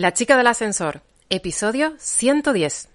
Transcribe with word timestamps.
La 0.00 0.14
chica 0.14 0.38
del 0.38 0.46
ascensor, 0.46 1.02
episodio 1.28 1.92
110. 1.98 2.88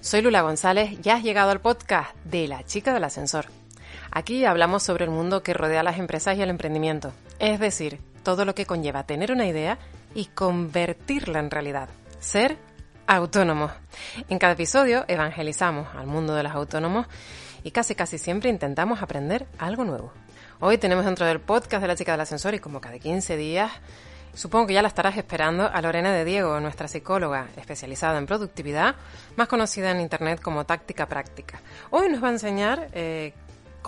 Soy 0.00 0.22
Lula 0.22 0.40
González 0.40 0.98
y 1.04 1.10
has 1.10 1.22
llegado 1.22 1.50
al 1.50 1.60
podcast 1.60 2.16
de 2.24 2.48
La 2.48 2.64
chica 2.64 2.94
del 2.94 3.04
ascensor. 3.04 3.57
Aquí 4.10 4.44
hablamos 4.44 4.82
sobre 4.82 5.04
el 5.04 5.10
mundo 5.10 5.42
que 5.42 5.54
rodea 5.54 5.80
a 5.80 5.84
las 5.84 5.98
empresas 5.98 6.36
y 6.36 6.42
el 6.42 6.50
emprendimiento, 6.50 7.12
es 7.38 7.60
decir, 7.60 8.00
todo 8.22 8.44
lo 8.44 8.54
que 8.54 8.66
conlleva 8.66 9.04
tener 9.04 9.32
una 9.32 9.46
idea 9.46 9.78
y 10.14 10.26
convertirla 10.26 11.38
en 11.38 11.50
realidad, 11.50 11.88
ser 12.20 12.56
autónomo. 13.06 13.70
En 14.28 14.38
cada 14.38 14.54
episodio 14.54 15.04
evangelizamos 15.08 15.88
al 15.94 16.06
mundo 16.06 16.34
de 16.34 16.42
los 16.42 16.52
autónomos 16.52 17.06
y 17.62 17.70
casi 17.70 17.94
casi 17.94 18.18
siempre 18.18 18.50
intentamos 18.50 19.02
aprender 19.02 19.46
algo 19.58 19.84
nuevo. 19.84 20.12
Hoy 20.60 20.78
tenemos 20.78 21.04
dentro 21.04 21.26
del 21.26 21.40
podcast 21.40 21.82
de 21.82 21.88
la 21.88 21.96
chica 21.96 22.12
del 22.12 22.22
ascensor 22.22 22.54
y 22.54 22.58
como 22.58 22.80
cada 22.80 22.98
15 22.98 23.36
días 23.36 23.70
Supongo 24.38 24.68
que 24.68 24.74
ya 24.74 24.82
la 24.82 24.88
estarás 24.88 25.16
esperando 25.16 25.68
a 25.68 25.82
Lorena 25.82 26.12
de 26.12 26.24
Diego, 26.24 26.60
nuestra 26.60 26.86
psicóloga 26.86 27.48
especializada 27.56 28.18
en 28.18 28.26
productividad, 28.26 28.94
más 29.34 29.48
conocida 29.48 29.90
en 29.90 30.00
Internet 30.00 30.40
como 30.40 30.64
táctica 30.64 31.06
práctica. 31.06 31.60
Hoy 31.90 32.08
nos 32.08 32.22
va 32.22 32.28
a 32.28 32.32
enseñar 32.32 32.88
eh, 32.92 33.32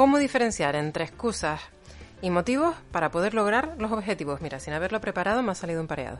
cómo 0.00 0.16
diferenciar 0.16 0.76
entre 0.76 1.04
excusas 1.04 1.60
y 2.22 2.30
motivos 2.30 2.74
para 2.90 3.10
poder 3.10 3.34
lograr 3.34 3.74
los 3.76 3.92
objetivos. 3.92 4.40
Mira, 4.40 4.58
sin 4.58 4.72
haberlo 4.72 4.98
preparado 4.98 5.42
me 5.42 5.52
ha 5.52 5.54
salido 5.54 5.82
un 5.82 5.88
pareado. 5.88 6.18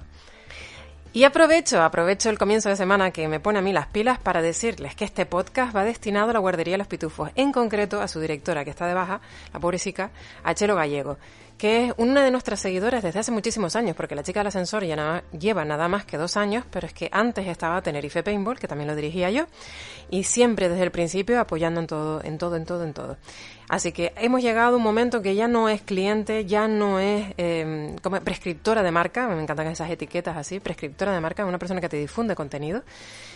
Y 1.15 1.25
aprovecho, 1.25 1.83
aprovecho 1.83 2.29
el 2.29 2.37
comienzo 2.37 2.69
de 2.69 2.77
semana 2.77 3.11
que 3.11 3.27
me 3.27 3.41
pone 3.41 3.59
a 3.59 3.63
mí 3.63 3.73
las 3.73 3.87
pilas 3.87 4.19
para 4.19 4.43
decirles 4.43 4.95
que 4.95 5.07
este 5.07 5.25
podcast 5.25 5.75
va 5.75 5.83
destinado 5.83 6.29
a 6.29 6.35
la 6.35 6.41
guardería 6.41 6.75
de 6.75 6.79
los 6.79 6.89
pitufos, 6.89 7.31
en 7.37 7.53
concreto 7.53 8.03
a 8.03 8.09
su 8.09 8.21
directora 8.21 8.65
que 8.67 8.71
está 8.71 8.87
de 8.87 8.93
baja, 8.93 9.23
la 9.51 9.61
pobrecita, 9.61 10.11
a 10.45 10.55
Chelo 10.55 10.77
Gallego, 10.77 11.17
que 11.61 11.87
es 11.87 11.95
una 11.99 12.25
de 12.25 12.31
nuestras 12.31 12.59
seguidoras 12.59 13.03
desde 13.03 13.19
hace 13.19 13.33
muchísimos 13.33 13.77
años, 13.77 13.95
porque 13.95 14.15
la 14.15 14.23
chica 14.23 14.41
del 14.41 14.47
ascensor 14.47 14.83
ya 14.83 15.23
lleva 15.39 15.63
nada 15.65 15.89
más 15.89 16.07
que 16.07 16.17
dos 16.17 16.39
años, 16.39 16.65
pero 16.71 16.87
es 16.87 16.95
que 16.95 17.11
antes 17.13 17.47
estaba 17.47 17.83
Tenerife 17.83 18.23
Paintball, 18.23 18.59
que 18.59 18.67
también 18.67 18.89
lo 18.89 18.97
dirigía 18.97 19.31
yo, 19.31 19.47
y 20.09 20.25
siempre 20.25 20.71
desde 20.71 20.85
el 20.85 20.91
principio 20.91 21.39
apoyando 21.39 21.81
en 21.81 21.87
todo, 21.87 22.25
en 22.25 22.39
todo, 22.39 22.57
en 22.57 22.65
todo, 22.65 22.85
en 22.85 22.95
todo. 22.95 23.19
Así 23.71 23.93
que 23.93 24.13
hemos 24.17 24.43
llegado 24.43 24.75
a 24.75 24.77
un 24.79 24.83
momento 24.83 25.23
que 25.23 25.37
ya 25.37 25.47
no 25.47 25.69
es 25.69 25.81
cliente, 25.81 26.45
ya 26.45 26.67
no 26.67 26.99
es 26.99 27.33
eh, 27.39 27.95
como 28.03 28.21
prescriptora 28.21 28.83
de 28.83 28.91
marca, 28.91 29.29
me 29.29 29.41
encantan 29.41 29.69
esas 29.69 29.89
etiquetas 29.89 30.37
así, 30.37 30.59
prescriptora 30.59 31.13
de 31.13 31.21
marca, 31.21 31.45
una 31.47 31.57
persona 31.57 31.81
que 31.81 31.89
te 31.89 31.97
difunde 31.97 32.35
contenido, 32.35 32.83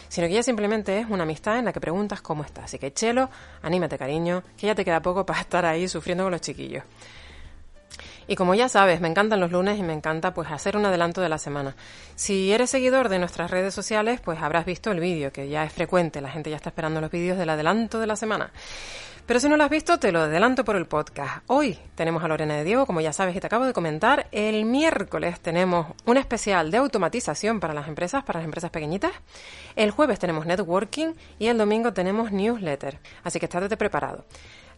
sino 0.09 0.27
que 0.27 0.33
ya 0.33 0.43
simplemente 0.43 0.99
es 0.99 1.07
una 1.09 1.23
amistad 1.23 1.61
en 1.61 1.67
la 1.67 1.73
que 1.73 1.81
preguntas 1.81 2.21
cómo 2.21 2.43
estás. 2.43 2.65
Así 2.65 2.81
que 2.81 2.93
Chelo, 2.93 3.31
anímate 3.63 3.97
cariño, 3.97 4.43
que 4.57 4.67
ya 4.67 4.75
te 4.75 4.85
queda 4.85 5.01
poco 5.01 5.25
para 5.25 5.41
estar 5.41 5.65
ahí 5.65 5.87
sufriendo 5.87 6.25
con 6.25 6.33
los 6.33 6.41
chiquillos. 6.41 6.83
Y 8.27 8.35
como 8.35 8.57
ya 8.57 8.69
sabes, 8.69 9.01
me 9.01 9.07
encantan 9.07 9.39
los 9.39 9.53
lunes 9.53 9.79
y 9.79 9.85
me 9.85 9.93
encanta 9.93 10.35
pues 10.35 10.51
hacer 10.51 10.77
un 10.77 10.85
adelanto 10.85 11.21
de 11.21 11.29
la 11.29 11.39
semana. 11.39 11.77
Si 12.17 12.51
eres 12.51 12.71
seguidor 12.71 13.09
de 13.09 13.21
nuestras 13.21 13.53
redes 13.53 13.73
sociales, 13.73 14.21
pues 14.21 14.43
habrás 14.43 14.67
visto 14.67 14.91
el 14.91 14.99
vídeo, 14.99 15.31
que 15.33 15.49
ya 15.49 15.63
es 15.63 15.73
frecuente, 15.73 16.21
la 16.21 16.31
gente 16.31 16.51
ya 16.51 16.57
está 16.57 16.71
esperando 16.71 17.01
los 17.01 17.13
vídeos 17.13 17.39
del 17.39 17.51
adelanto 17.51 18.01
de 18.01 18.09
la 18.09 18.17
semana. 18.17 18.51
Pero 19.27 19.41
si 19.41 19.49
no 19.49 19.57
lo 19.57 19.65
has 19.65 19.71
visto, 19.71 19.99
te 19.99 20.13
lo 20.13 20.21
adelanto 20.21 20.67
por 20.67 20.77
el 20.77 20.85
podcast. 20.85 21.43
Hoy 21.47 21.79
tenemos 21.95 22.23
a 22.23 22.29
Lorena 22.29 22.57
de 22.57 22.65
Diego, 22.65 22.85
como 22.85 23.01
ya 23.01 23.15
sabes 23.15 23.35
y 23.35 23.41
te 23.41 23.47
acabo 23.47 23.65
de 23.65 23.73
comentar. 23.73 24.27
El 24.33 24.67
miércoles 24.67 25.41
tenemos 25.41 25.87
un 26.05 26.19
especial 26.19 26.71
de 26.71 26.77
automatización 26.77 27.59
para 27.59 27.73
las 27.73 27.89
empresas, 27.89 28.23
para 28.23 28.41
las 28.41 28.45
empresas 28.45 28.71
pequeñitas. 28.71 29.13
El 29.77 29.93
jueves 29.93 30.19
tenemos 30.19 30.45
networking 30.45 31.15
y 31.39 31.47
el 31.47 31.57
domingo 31.57 31.95
tenemos 31.95 32.33
newsletter. 32.33 32.99
Así 33.23 33.41
que 33.41 33.47
estate 33.47 33.79
preparado. 33.79 34.27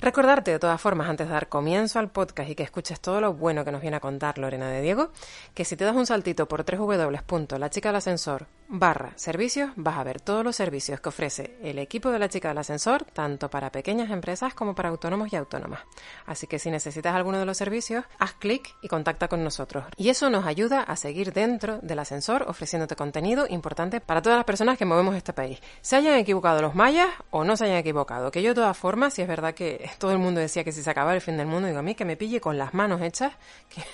Recordarte 0.00 0.50
de 0.50 0.58
todas 0.58 0.80
formas, 0.80 1.08
antes 1.08 1.26
de 1.26 1.32
dar 1.32 1.48
comienzo 1.48 1.98
al 1.98 2.10
podcast 2.10 2.50
y 2.50 2.54
que 2.54 2.62
escuches 2.62 3.00
todo 3.00 3.20
lo 3.20 3.34
bueno 3.34 3.64
que 3.64 3.72
nos 3.72 3.80
viene 3.80 3.96
a 3.96 4.00
contar 4.00 4.38
Lorena 4.38 4.68
de 4.70 4.82
Diego, 4.82 5.10
que 5.54 5.64
si 5.64 5.76
te 5.76 5.84
das 5.84 5.96
un 5.96 6.06
saltito 6.06 6.46
por 6.46 6.64
www.lachicadelascensor 6.64 8.46
barra 8.68 9.12
servicios, 9.16 9.70
vas 9.76 9.96
a 9.96 10.04
ver 10.04 10.20
todos 10.20 10.44
los 10.44 10.56
servicios 10.56 11.00
que 11.00 11.08
ofrece 11.08 11.56
el 11.62 11.78
equipo 11.78 12.10
de 12.10 12.18
la 12.18 12.28
chica 12.28 12.48
del 12.48 12.58
ascensor, 12.58 13.04
tanto 13.04 13.48
para 13.48 13.70
pequeñas 13.70 14.10
empresas 14.10 14.54
como 14.54 14.74
para 14.74 14.88
autónomos 14.88 15.32
y 15.32 15.36
autónomas. 15.36 15.80
Así 16.26 16.46
que 16.46 16.58
si 16.58 16.70
necesitas 16.70 17.14
alguno 17.14 17.38
de 17.38 17.46
los 17.46 17.56
servicios, 17.56 18.04
haz 18.18 18.34
clic 18.34 18.74
y 18.82 18.88
contacta 18.88 19.28
con 19.28 19.44
nosotros. 19.44 19.84
Y 19.96 20.08
eso 20.08 20.30
nos 20.30 20.46
ayuda 20.46 20.82
a 20.82 20.96
seguir 20.96 21.32
dentro 21.32 21.78
del 21.78 21.98
ascensor 21.98 22.44
ofreciéndote 22.48 22.96
contenido 22.96 23.46
importante 23.48 24.00
para 24.00 24.22
todas 24.22 24.36
las 24.36 24.44
personas 24.44 24.78
que 24.78 24.84
movemos 24.84 25.14
este 25.14 25.32
país. 25.32 25.60
Se 25.80 25.96
hayan 25.96 26.18
equivocado 26.18 26.60
los 26.60 26.74
mayas 26.74 27.08
o 27.30 27.44
no 27.44 27.56
se 27.56 27.64
hayan 27.64 27.78
equivocado, 27.78 28.30
que 28.30 28.42
yo 28.42 28.50
de 28.50 28.56
todas 28.56 28.76
formas, 28.76 29.14
si 29.14 29.22
es 29.22 29.28
verdad 29.28 29.54
que 29.54 29.85
todo 29.98 30.12
el 30.12 30.18
mundo 30.18 30.40
decía 30.40 30.64
que 30.64 30.72
si 30.72 30.82
se 30.82 30.90
acababa 30.90 31.14
el 31.14 31.20
fin 31.20 31.36
del 31.36 31.46
mundo, 31.46 31.68
digo 31.68 31.78
a 31.78 31.82
mí 31.82 31.94
que 31.94 32.04
me 32.04 32.16
pille 32.16 32.40
con 32.40 32.58
las 32.58 32.74
manos 32.74 33.00
hechas, 33.02 33.32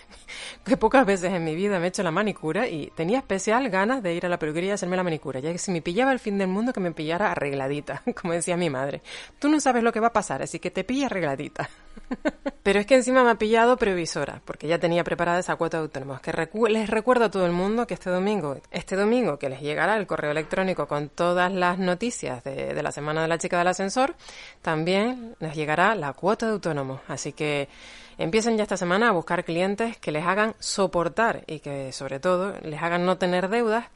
que, 0.65 0.77
pocas 0.77 1.07
veces 1.07 1.33
en 1.33 1.45
mi 1.45 1.55
vida 1.55 1.79
me 1.79 1.87
he 1.87 1.89
hecho 1.89 2.03
la 2.03 2.11
manicura 2.11 2.69
y 2.69 2.91
tenía 2.97 3.19
especial 3.19 3.69
ganas 3.69 4.03
de 4.03 4.15
ir 4.15 4.27
a 4.27 4.29
la 4.29 4.39
peluquería 4.39 4.71
y 4.71 4.73
hacerme 4.73 4.97
la 4.97 5.03
manicura, 5.03 5.41
ya 5.41 5.53
que 5.53 5.59
si 5.59 5.71
me 5.71 5.83
pillaba 5.83 6.13
el 6.13 6.19
fin 6.19 6.39
del 6.39 6.49
mundo 6.49 6.73
que 6.73 6.81
me 6.81 6.93
pillara 6.93 7.31
arregladita, 7.31 8.03
como 8.21 8.33
decía 8.33 8.57
mi 8.57 8.71
madre. 8.71 9.03
Tú 9.39 9.49
no 9.49 9.61
sabes 9.61 9.83
lo 9.83 9.93
que 9.93 10.01
va 10.01 10.09
a 10.09 10.13
pasar, 10.13 10.43
así 10.43 10.59
que 10.59 10.71
te 10.71 10.85
pilla 10.85 11.07
arregladita. 11.07 11.69
Pero 12.63 12.79
es 12.79 12.87
que 12.87 12.95
encima 12.95 13.25
me 13.25 13.31
ha 13.31 13.35
pillado 13.35 13.77
previsora, 13.77 14.41
porque 14.45 14.69
ya 14.69 14.79
tenía 14.79 15.03
preparada 15.03 15.41
esa 15.41 15.57
cuota 15.57 15.79
de 15.79 15.85
autónomos. 15.85 16.21
Que 16.21 16.33
les 16.71 16.89
recuerdo 16.89 17.25
a 17.25 17.31
todo 17.31 17.45
el 17.45 17.53
mundo 17.53 17.87
que 17.87 17.95
este 17.95 18.11
domingo, 18.11 18.57
este 18.71 18.95
domingo 18.95 19.39
que 19.39 19.49
les 19.49 19.61
llegará 19.61 19.97
el 19.97 20.07
correo 20.07 20.31
electrónico 20.31 20.87
con 20.87 21.09
todas 21.09 21.53
las 21.53 21.79
noticias 21.79 22.45
de, 22.45 22.73
de 22.73 22.83
la 22.83 22.93
semana 22.93 23.23
de 23.23 23.29
la 23.29 23.39
chica 23.39 23.59
del 23.59 23.67
ascensor, 23.67 24.15
también 24.63 25.35
les 25.41 25.55
llegará 25.55 25.82
la 25.95 26.13
cuota 26.13 26.47
de 26.47 26.53
autónomos. 26.53 27.01
Así 27.09 27.33
que 27.33 27.69
empiecen 28.19 28.57
ya 28.57 28.63
esta 28.63 28.77
semana 28.77 29.09
a 29.09 29.13
buscar 29.13 29.45
clientes 29.45 29.97
que 29.99 30.13
les 30.13 30.25
hagan 30.25 30.55
soportar 30.59 31.45
y 31.47 31.61
que 31.61 31.93
sobre 31.93 32.21
todo 32.21 32.55
les 32.63 32.83
hagan 32.83 33.05
no 33.05 33.19
tener 33.19 33.49
deudas 33.49 33.87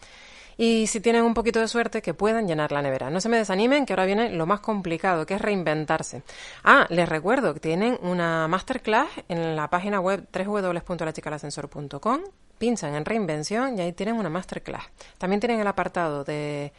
y 0.59 0.87
si 0.87 1.01
tienen 1.01 1.23
un 1.23 1.35
poquito 1.35 1.61
de 1.61 1.69
suerte 1.69 2.01
que 2.01 2.15
puedan 2.15 2.49
llenar 2.49 2.73
la 2.73 2.81
nevera. 2.83 3.11
No 3.11 3.21
se 3.21 3.29
me 3.29 3.37
desanimen 3.37 3.85
que 3.85 3.93
ahora 3.93 4.07
viene 4.07 4.31
lo 4.31 4.47
más 4.47 4.61
complicado, 4.61 5.27
que 5.27 5.35
es 5.35 5.41
reinventarse. 5.41 6.23
Ah, 6.65 6.87
les 6.89 7.09
recuerdo 7.09 7.55
que 7.55 7.61
tienen 7.61 7.99
una 8.03 8.49
masterclass 8.49 9.09
en 9.29 9.55
la 9.55 9.69
página 9.69 10.01
web 10.01 10.27
www.lachicalascensor.com, 10.33 12.21
pinchan 12.59 12.95
en 12.95 13.05
reinvención 13.05 13.79
y 13.79 13.83
ahí 13.83 13.93
tienen 13.93 14.17
una 14.17 14.31
masterclass. 14.31 14.85
También 15.19 15.41
tienen 15.41 15.61
el 15.61 15.67
apartado 15.67 16.25
de 16.25 16.73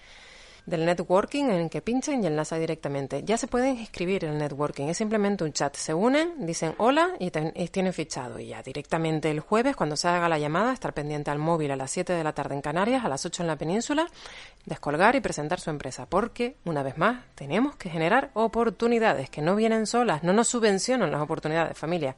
del 0.67 0.85
networking 0.85 1.45
en 1.45 1.55
el 1.55 1.69
que 1.69 1.81
pinchen 1.81 2.23
y 2.23 2.28
enlaza 2.28 2.57
directamente. 2.59 3.23
Ya 3.23 3.38
se 3.38 3.47
pueden 3.47 3.79
inscribir 3.79 4.25
en 4.25 4.33
el 4.33 4.38
networking, 4.38 4.88
es 4.88 4.97
simplemente 4.97 5.45
un 5.45 5.53
chat. 5.53 5.73
Se 5.75 5.94
unen, 5.94 6.45
dicen 6.45 6.75
hola 6.78 7.13
y, 7.19 7.31
tienen 7.31 7.94
fichado. 7.94 8.38
Y 8.38 8.47
ya 8.47 8.62
directamente 8.62 9.31
el 9.31 9.39
jueves, 9.39 9.77
cuando 9.77 9.95
se 9.95 10.09
haga 10.09 10.27
la 10.27 10.38
llamada, 10.38 10.74
estar 10.74 10.94
pendiente 10.94 11.31
al 11.31 11.39
móvil 11.39 11.71
a 11.71 11.77
las 11.77 11.89
7 11.92 12.12
de 12.12 12.24
la 12.24 12.33
tarde 12.33 12.53
en 12.53 12.62
Canarias, 12.62 13.06
a 13.06 13.09
las 13.09 13.25
8 13.25 13.44
en 13.44 13.47
la 13.47 13.56
península, 13.56 14.07
descolgar 14.65 15.15
y 15.15 15.21
presentar 15.21 15.62
su 15.62 15.69
empresa. 15.69 16.06
Porque, 16.06 16.57
una 16.65 16.83
vez 16.83 16.97
más, 16.97 17.24
tenemos 17.36 17.77
que 17.77 17.89
generar 17.89 18.31
oportunidades 18.33 19.30
que 19.30 19.42
no 19.42 19.56
vienen 19.56 19.88
solas, 19.88 20.21
no 20.24 20.33
nos 20.33 20.50
subvencionan 20.50 21.12
las 21.12 21.21
oportunidades, 21.21 21.77
familia. 21.77 22.18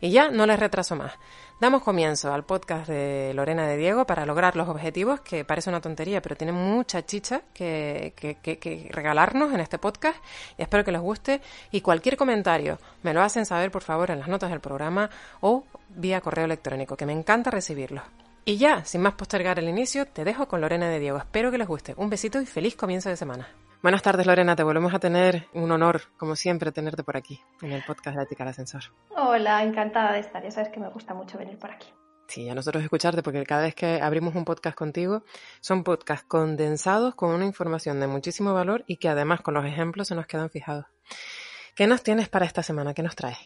Y 0.00 0.10
ya 0.10 0.30
no 0.30 0.46
les 0.46 0.58
retraso 0.58 0.96
más. 0.96 1.12
Damos 1.60 1.82
comienzo 1.82 2.34
al 2.34 2.44
podcast 2.44 2.88
de 2.88 3.32
Lorena 3.34 3.66
de 3.66 3.76
Diego 3.76 4.06
para 4.06 4.26
lograr 4.26 4.56
los 4.56 4.68
objetivos, 4.68 5.20
que 5.20 5.44
parece 5.44 5.70
una 5.70 5.80
tontería, 5.80 6.20
pero 6.20 6.36
tiene 6.36 6.52
mucha 6.52 7.06
chicha 7.06 7.42
que, 7.54 8.12
que, 8.16 8.88
regalarnos 8.92 9.54
en 9.54 9.60
este 9.60 9.78
podcast. 9.78 10.18
Y 10.58 10.62
espero 10.62 10.84
que 10.84 10.92
les 10.92 11.00
guste. 11.00 11.40
Y 11.70 11.80
cualquier 11.80 12.16
comentario 12.16 12.78
me 13.02 13.14
lo 13.14 13.22
hacen 13.22 13.46
saber, 13.46 13.70
por 13.70 13.82
favor, 13.82 14.10
en 14.10 14.20
las 14.20 14.28
notas 14.28 14.50
del 14.50 14.60
programa 14.60 15.08
o 15.40 15.64
vía 15.88 16.20
correo 16.20 16.44
electrónico, 16.44 16.96
que 16.96 17.06
me 17.06 17.12
encanta 17.12 17.50
recibirlos. 17.50 18.04
Y 18.44 18.58
ya, 18.58 18.84
sin 18.84 19.00
más 19.00 19.14
postergar 19.14 19.58
el 19.58 19.68
inicio, 19.68 20.06
te 20.06 20.24
dejo 20.24 20.46
con 20.46 20.60
Lorena 20.60 20.88
de 20.88 21.00
Diego. 21.00 21.18
Espero 21.18 21.50
que 21.50 21.58
les 21.58 21.66
guste. 21.66 21.94
Un 21.96 22.10
besito 22.10 22.40
y 22.40 22.46
feliz 22.46 22.76
comienzo 22.76 23.08
de 23.08 23.16
semana. 23.16 23.48
Buenas 23.82 24.02
tardes, 24.02 24.26
Lorena. 24.26 24.56
Te 24.56 24.62
volvemos 24.62 24.94
a 24.94 24.98
tener 24.98 25.48
un 25.52 25.70
honor, 25.70 26.00
como 26.16 26.34
siempre, 26.34 26.72
tenerte 26.72 27.04
por 27.04 27.16
aquí, 27.16 27.40
en 27.60 27.72
el 27.72 27.84
podcast 27.84 28.16
de 28.16 28.22
Ética 28.22 28.42
del 28.42 28.50
Ascensor. 28.50 28.82
Hola, 29.10 29.62
encantada 29.62 30.12
de 30.12 30.20
estar. 30.20 30.42
Ya 30.42 30.50
sabes 30.50 30.70
que 30.70 30.80
me 30.80 30.88
gusta 30.88 31.12
mucho 31.12 31.36
venir 31.36 31.58
por 31.58 31.70
aquí. 31.70 31.86
Sí, 32.26 32.48
a 32.48 32.54
nosotros 32.54 32.82
escucharte, 32.82 33.22
porque 33.22 33.44
cada 33.44 33.62
vez 33.62 33.74
que 33.74 34.00
abrimos 34.00 34.34
un 34.34 34.44
podcast 34.44 34.76
contigo, 34.76 35.22
son 35.60 35.84
podcasts 35.84 36.26
condensados 36.26 37.14
con 37.14 37.30
una 37.30 37.44
información 37.44 38.00
de 38.00 38.06
muchísimo 38.06 38.54
valor 38.54 38.82
y 38.86 38.96
que 38.96 39.08
además 39.08 39.42
con 39.42 39.54
los 39.54 39.64
ejemplos 39.64 40.08
se 40.08 40.14
nos 40.14 40.26
quedan 40.26 40.50
fijados. 40.50 40.86
¿Qué 41.74 41.86
nos 41.86 42.02
tienes 42.02 42.28
para 42.28 42.46
esta 42.46 42.62
semana? 42.62 42.94
¿Qué 42.94 43.02
nos 43.02 43.14
traes? 43.14 43.38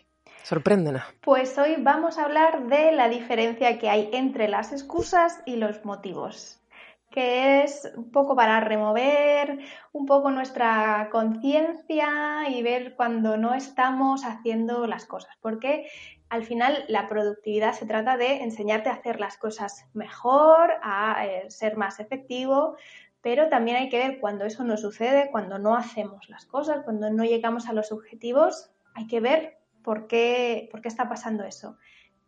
Sorpréndenos. 0.44 1.02
Pues 1.20 1.58
hoy 1.58 1.76
vamos 1.80 2.16
a 2.16 2.24
hablar 2.24 2.68
de 2.68 2.92
la 2.92 3.08
diferencia 3.08 3.78
que 3.78 3.90
hay 3.90 4.08
entre 4.12 4.48
las 4.48 4.72
excusas 4.72 5.40
y 5.44 5.56
los 5.56 5.84
motivos 5.84 6.59
que 7.10 7.64
es 7.64 7.90
un 7.96 8.10
poco 8.12 8.36
para 8.36 8.60
remover 8.60 9.58
un 9.92 10.06
poco 10.06 10.30
nuestra 10.30 11.08
conciencia 11.10 12.48
y 12.48 12.62
ver 12.62 12.94
cuando 12.94 13.36
no 13.36 13.54
estamos 13.54 14.24
haciendo 14.24 14.86
las 14.86 15.06
cosas, 15.06 15.36
porque 15.40 15.90
al 16.28 16.44
final 16.44 16.84
la 16.86 17.08
productividad 17.08 17.72
se 17.72 17.86
trata 17.86 18.16
de 18.16 18.42
enseñarte 18.42 18.88
a 18.88 18.94
hacer 18.94 19.18
las 19.18 19.36
cosas 19.36 19.86
mejor, 19.92 20.74
a 20.82 21.26
eh, 21.26 21.50
ser 21.50 21.76
más 21.76 21.98
efectivo, 21.98 22.76
pero 23.20 23.48
también 23.48 23.76
hay 23.76 23.88
que 23.88 23.98
ver 23.98 24.20
cuando 24.20 24.44
eso 24.44 24.62
no 24.62 24.76
sucede, 24.76 25.30
cuando 25.32 25.58
no 25.58 25.74
hacemos 25.74 26.28
las 26.28 26.46
cosas, 26.46 26.84
cuando 26.84 27.10
no 27.10 27.24
llegamos 27.24 27.68
a 27.68 27.72
los 27.72 27.90
objetivos, 27.90 28.70
hay 28.94 29.08
que 29.08 29.20
ver 29.20 29.58
por 29.82 30.06
qué, 30.06 30.68
por 30.70 30.80
qué 30.80 30.88
está 30.88 31.08
pasando 31.08 31.42
eso. 31.42 31.76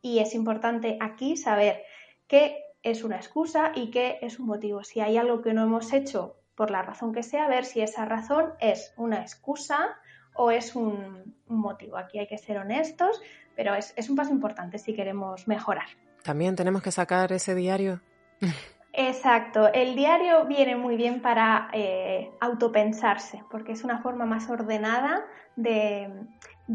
Y 0.03 0.19
es 0.19 0.35
importante 0.35 0.99
aquí 1.01 1.37
saber 1.37 1.85
que 2.27 2.59
es 2.83 3.05
una 3.05 3.17
excusa 3.17 3.73
y 3.75 3.91
qué 3.91 4.19
es 4.23 4.39
un 4.39 4.47
motivo. 4.47 4.83
Si 4.85 5.01
hay 5.01 5.17
algo 5.17 5.43
que 5.43 5.55
no 5.55 5.63
hemos 5.63 5.93
hecho 5.93 6.37
por 6.55 6.71
la 6.71 6.83
razón 6.83 7.13
que 7.13 7.23
sea, 7.23 7.49
ver 7.49 7.65
si 7.65 7.81
esa 7.81 8.05
razón 8.05 8.53
es 8.61 8.93
una 8.97 9.21
excusa 9.21 9.97
o 10.35 10.51
es 10.51 10.75
un, 10.75 11.35
motivo. 11.47 11.97
Aquí 11.97 12.19
hay 12.19 12.27
que 12.27 12.39
ser 12.39 12.59
honestos, 12.59 13.21
pero 13.55 13.75
es, 13.75 14.09
un 14.09 14.17
paso 14.17 14.33
importante 14.33 14.79
si 14.79 14.95
queremos 14.95 15.47
mejorar. 15.47 15.87
También 16.23 16.57
tenemos 16.57 16.83
que 16.83 16.91
sacar 16.91 17.33
ese 17.33 17.55
diario. 17.55 18.01
Exacto, 18.95 19.73
el 19.73 19.97
diario 19.97 20.45
viene 20.45 20.77
muy 20.77 20.97
bien 20.97 21.23
para 21.23 21.71
eh, 21.73 22.31
autopensarse, 22.41 23.43
porque 23.51 23.73
es 23.73 23.85
una 23.85 24.03
forma 24.03 24.27
más 24.27 24.51
ordenada 24.51 25.25
de, 25.57 26.11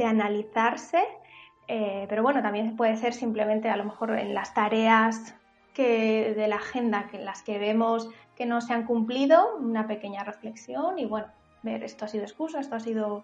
analizarse, 0.04 1.04
eh, 1.68 2.08
pero 2.10 2.24
bueno, 2.24 2.42
también 2.42 2.76
puede 2.76 2.98
ser 2.98 3.14
simplemente 3.14 3.70
a 3.70 3.78
lo 3.78 3.84
mejor 3.84 4.18
en 4.18 4.34
las 4.34 4.54
tareas 4.56 5.36
que 5.78 6.34
de 6.36 6.48
la 6.48 6.56
agenda 6.56 7.08
que 7.08 7.20
las 7.20 7.44
que 7.44 7.60
vemos 7.60 8.10
que 8.36 8.48
no 8.48 8.62
se 8.62 8.74
han 8.74 8.84
cumplido, 8.86 9.58
una 9.58 9.86
pequeña 9.86 10.24
reflexión 10.24 10.98
y 10.98 11.06
bueno, 11.06 11.28
ver 11.62 11.84
esto 11.84 12.06
ha 12.06 12.08
sido 12.08 12.24
excusa, 12.24 12.60
esto 12.60 12.76
ha 12.76 12.80
sido 12.80 13.24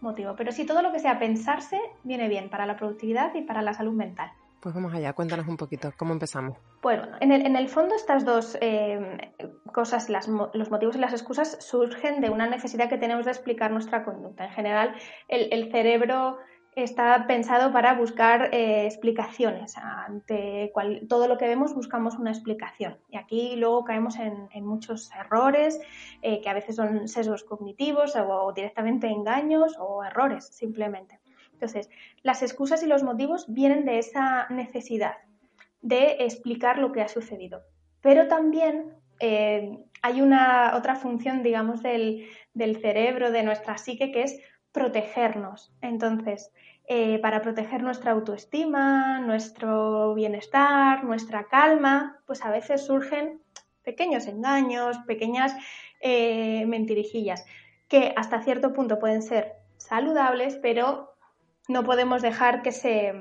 motivo. 0.00 0.34
Pero 0.34 0.50
sí, 0.50 0.64
todo 0.64 0.80
lo 0.80 0.92
que 0.92 0.98
sea 0.98 1.18
pensarse 1.18 1.78
viene 2.02 2.28
bien 2.28 2.48
para 2.48 2.64
la 2.64 2.76
productividad 2.76 3.34
y 3.34 3.42
para 3.42 3.60
la 3.60 3.74
salud 3.74 3.92
mental. 3.92 4.32
Pues 4.60 4.74
vamos 4.74 4.94
allá, 4.94 5.12
cuéntanos 5.12 5.46
un 5.46 5.58
poquito, 5.58 5.92
¿cómo 5.98 6.14
empezamos? 6.14 6.56
Pues 6.80 6.98
bueno, 6.98 7.16
en 7.20 7.32
el, 7.32 7.44
en 7.44 7.56
el 7.56 7.68
fondo 7.68 7.94
estas 7.94 8.24
dos 8.24 8.56
eh, 8.62 9.32
cosas, 9.72 10.08
las, 10.08 10.26
los 10.28 10.70
motivos 10.70 10.96
y 10.96 11.00
las 11.00 11.12
excusas, 11.12 11.58
surgen 11.60 12.22
de 12.22 12.30
una 12.30 12.46
necesidad 12.46 12.88
que 12.88 12.96
tenemos 12.96 13.26
de 13.26 13.32
explicar 13.32 13.70
nuestra 13.70 14.04
conducta. 14.04 14.44
En 14.46 14.52
general, 14.52 14.94
el, 15.28 15.52
el 15.52 15.70
cerebro 15.70 16.38
está 16.76 17.26
pensado 17.26 17.72
para 17.72 17.94
buscar 17.94 18.54
eh, 18.54 18.86
explicaciones. 18.86 19.76
Ante 19.76 20.72
todo 21.08 21.26
lo 21.26 21.36
que 21.36 21.48
vemos 21.48 21.74
buscamos 21.74 22.16
una 22.16 22.30
explicación. 22.30 22.98
Y 23.08 23.16
aquí 23.16 23.56
luego 23.56 23.84
caemos 23.84 24.16
en, 24.18 24.64
muchos 24.64 25.10
errores, 25.12 25.80
eh, 26.22 26.40
que 26.40 26.48
a 26.48 26.54
veces 26.54 26.76
son 26.76 27.08
sesgos 27.08 27.44
cognitivos 27.44 28.14
o, 28.16 28.52
directamente 28.52 29.08
engaños 29.08 29.76
o 29.78 30.04
errores 30.04 30.46
simplemente. 30.46 31.18
Entonces, 31.52 31.90
las 32.22 32.42
excusas 32.42 32.82
y 32.82 32.86
los 32.86 33.02
motivos 33.02 33.46
vienen 33.48 33.84
de 33.84 33.98
esa 33.98 34.48
necesidad 34.48 35.16
de 35.82 36.16
explicar 36.20 36.78
lo 36.78 36.92
que 36.92 37.02
ha 37.02 37.08
sucedido. 37.08 37.62
Pero 38.00 38.28
también 38.28 38.94
eh, 39.18 39.78
hay 40.02 40.22
una 40.22 40.74
otra 40.76 40.94
función, 40.94 41.42
digamos, 41.42 41.82
del, 41.82 42.26
del 42.54 42.80
cerebro, 42.80 43.30
de 43.30 43.42
nuestra 43.42 43.76
psique, 43.76 44.10
que 44.10 44.22
es 44.22 44.40
protegernos. 44.72 45.72
Entonces, 45.80 46.52
eh, 46.86 47.18
para 47.20 47.40
proteger 47.40 47.82
nuestra 47.82 48.12
autoestima, 48.12 49.20
nuestro 49.20 50.14
bienestar, 50.14 51.04
nuestra 51.04 51.44
calma, 51.44 52.18
pues 52.26 52.44
a 52.44 52.50
veces 52.50 52.84
surgen 52.84 53.40
pequeños 53.84 54.26
engaños, 54.26 54.98
pequeñas 55.06 55.54
eh, 56.00 56.64
mentirijillas, 56.66 57.44
que 57.88 58.12
hasta 58.16 58.42
cierto 58.42 58.72
punto 58.72 58.98
pueden 58.98 59.22
ser 59.22 59.54
saludables, 59.76 60.56
pero 60.56 61.14
no 61.68 61.84
podemos 61.84 62.22
dejar 62.22 62.62
que 62.62 62.72
se, 62.72 63.14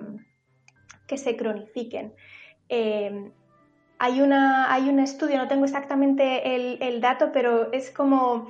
que 1.08 1.18
se 1.18 1.36
cronifiquen. 1.38 2.14
Eh, 2.70 3.32
hay, 4.00 4.22
una, 4.22 4.74
hay, 4.74 4.90
un 4.90 5.00
estudio, 5.00 5.38
no 5.38 5.48
tengo 5.48 5.66
exactamente 5.66 6.56
el, 6.56 6.82
el 6.82 7.02
dato, 7.02 7.32
pero 7.32 7.72
es 7.72 7.92
como 7.92 8.48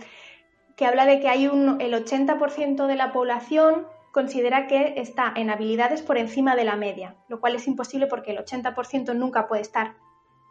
que 0.80 0.86
habla 0.86 1.06
de 1.06 1.20
que 1.20 1.28
hay 1.28 1.46
un, 1.46 1.82
el 1.82 1.94
80% 1.94 2.88
de 2.88 2.96
la 2.96 3.12
población 3.12 3.86
considera 4.14 4.66
que 4.68 4.94
está 4.96 5.34
en 5.36 5.50
habilidades 5.50 6.02
por 6.02 6.18
encima 6.18 6.56
de 6.56 6.64
la 6.64 6.78
media, 6.78 7.16
lo 7.28 7.42
cual 7.42 7.56
es 7.56 7.68
imposible 7.68 8.08
porque 8.08 8.32
el 8.32 8.38
80% 8.38 9.14
nunca 9.14 9.50
puede 9.50 9.62
estar 9.62 9.96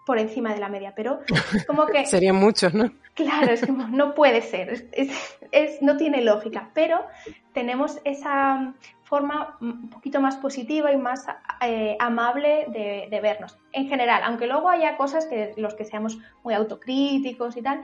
por 0.04 0.18
encima 0.18 0.52
de 0.52 0.60
la 0.60 0.68
media, 0.68 0.92
pero 0.94 1.20
como 1.66 1.86
que... 1.86 2.04
Serían 2.06 2.36
muchos, 2.36 2.74
¿no? 2.74 2.92
Claro, 3.14 3.52
es 3.52 3.64
como, 3.64 3.88
no 3.88 4.14
puede 4.14 4.42
ser, 4.42 4.90
es, 4.92 5.80
no 5.80 5.96
tiene 5.96 6.20
lógica, 6.20 6.72
pero 6.74 7.06
tenemos 7.54 7.98
esa 8.04 8.74
forma 9.04 9.56
un 9.62 9.88
poquito 9.88 10.20
más 10.20 10.36
positiva 10.36 10.92
y 10.92 10.98
más 10.98 11.24
eh, 11.62 11.96
amable 12.00 12.66
de, 12.68 13.20
vernos. 13.22 13.56
En 13.72 13.88
general, 13.88 14.20
aunque 14.24 14.46
luego 14.46 14.68
haya 14.68 14.98
cosas 14.98 15.24
que 15.24 15.54
los 15.56 15.74
que 15.74 15.86
seamos 15.86 16.18
muy 16.44 16.52
autocríticos 16.52 17.56
y 17.56 17.62
tal, 17.62 17.80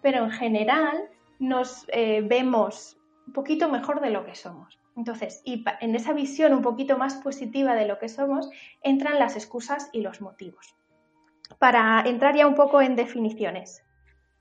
pero 0.00 0.22
en 0.22 0.30
general 0.30 1.08
nos 1.38 1.86
eh, 1.88 2.22
vemos 2.22 2.98
un 3.26 3.32
poquito 3.32 3.68
mejor 3.68 4.00
de 4.00 4.10
lo 4.10 4.24
que 4.24 4.34
somos. 4.34 4.80
Entonces, 4.96 5.42
y 5.44 5.64
en 5.80 5.94
esa 5.94 6.12
visión 6.12 6.52
un 6.52 6.62
poquito 6.62 6.98
más 6.98 7.16
positiva 7.16 7.74
de 7.74 7.86
lo 7.86 7.98
que 7.98 8.08
somos, 8.08 8.50
entran 8.82 9.18
las 9.18 9.36
excusas 9.36 9.90
y 9.92 10.00
los 10.00 10.20
motivos. 10.20 10.74
Para 11.58 12.02
entrar 12.04 12.34
ya 12.34 12.46
un 12.46 12.54
poco 12.54 12.82
en 12.82 12.96
definiciones. 12.96 13.84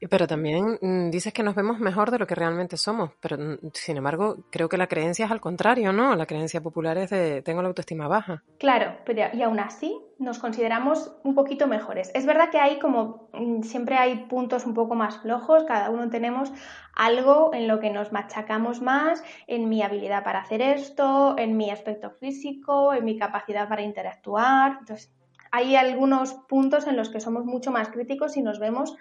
Pero 0.10 0.28
también 0.28 0.78
mm, 0.80 1.10
dices 1.10 1.34
que 1.34 1.42
nos 1.42 1.56
vemos 1.56 1.80
mejor 1.80 2.12
de 2.12 2.20
lo 2.20 2.28
que 2.28 2.36
realmente 2.36 2.78
somos, 2.78 3.12
pero 3.20 3.38
mm, 3.38 3.72
sin 3.74 3.98
embargo 3.98 4.38
creo 4.52 4.70
que 4.70 4.78
la 4.78 4.88
creencia 4.88 5.26
es 5.26 5.32
al 5.32 5.42
contrario, 5.42 5.92
¿no? 5.92 6.16
La 6.16 6.28
creencia 6.28 6.62
popular 6.62 6.98
es 6.98 7.10
de 7.10 7.42
tengo 7.42 7.62
la 7.62 7.70
autoestima 7.70 8.08
baja. 8.08 8.44
Claro, 8.60 8.98
pero 9.06 9.24
y 9.34 9.42
aún 9.42 9.60
así 9.60 9.98
nos 10.20 10.38
consideramos 10.40 11.16
un 11.24 11.34
poquito 11.34 11.68
mejores. 11.68 12.12
Es 12.14 12.26
verdad 12.26 12.50
que 12.52 12.60
hay 12.60 12.78
como 12.78 13.30
mm, 13.34 13.64
siempre 13.64 13.96
hay 13.96 14.26
puntos 14.26 14.66
un 14.66 14.76
poco 14.76 14.94
más 14.94 15.18
flojos, 15.20 15.64
cada 15.64 15.90
uno 15.90 16.10
tenemos 16.10 16.52
algo 16.94 17.52
en 17.54 17.68
lo 17.68 17.80
que 17.80 17.90
nos 17.90 18.12
machacamos 18.12 18.82
más, 18.82 19.24
en 19.48 19.68
mi 19.68 19.82
habilidad 19.82 20.24
para 20.24 20.40
hacer 20.40 20.62
esto, 20.62 21.36
en 21.40 21.58
mi 21.58 21.72
aspecto 21.72 22.12
físico, 22.12 22.94
en 22.94 23.04
mi 23.04 23.18
capacidad 23.18 23.68
para 23.68 23.82
interactuar. 23.82 24.78
Entonces, 24.80 25.12
hay 25.52 25.76
algunos 25.76 26.34
puntos 26.34 26.88
en 26.88 26.98
los 26.98 27.10
que 27.10 27.20
somos 27.20 27.46
mucho 27.46 27.72
más 27.72 27.90
críticos 27.90 28.38
y 28.38 28.42
nos 28.42 28.60
vemos 28.60 28.96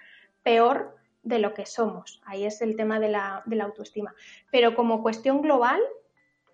peor 0.46 0.96
de 1.24 1.40
lo 1.40 1.54
que 1.54 1.66
somos. 1.66 2.22
Ahí 2.24 2.44
es 2.44 2.62
el 2.62 2.76
tema 2.76 3.00
de 3.00 3.08
la, 3.08 3.42
autoestima. 3.60 4.14
Pero 4.52 4.76
como 4.76 5.02
cuestión 5.02 5.42
global, 5.42 5.80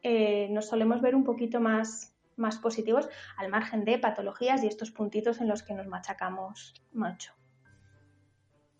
eh, 0.02 0.48
nos 0.50 0.68
solemos 0.68 1.02
ver 1.02 1.14
un 1.14 1.24
poquito 1.24 1.60
más, 1.60 2.16
más 2.36 2.56
positivos 2.56 3.10
al 3.36 3.50
margen 3.50 3.84
de 3.84 3.98
patologías 3.98 4.64
y 4.64 4.66
estos 4.66 4.90
puntitos 4.92 5.42
en 5.42 5.48
los 5.48 5.62
que 5.62 5.74
nos 5.74 5.86
machacamos 5.88 6.72
mucho. 6.94 7.34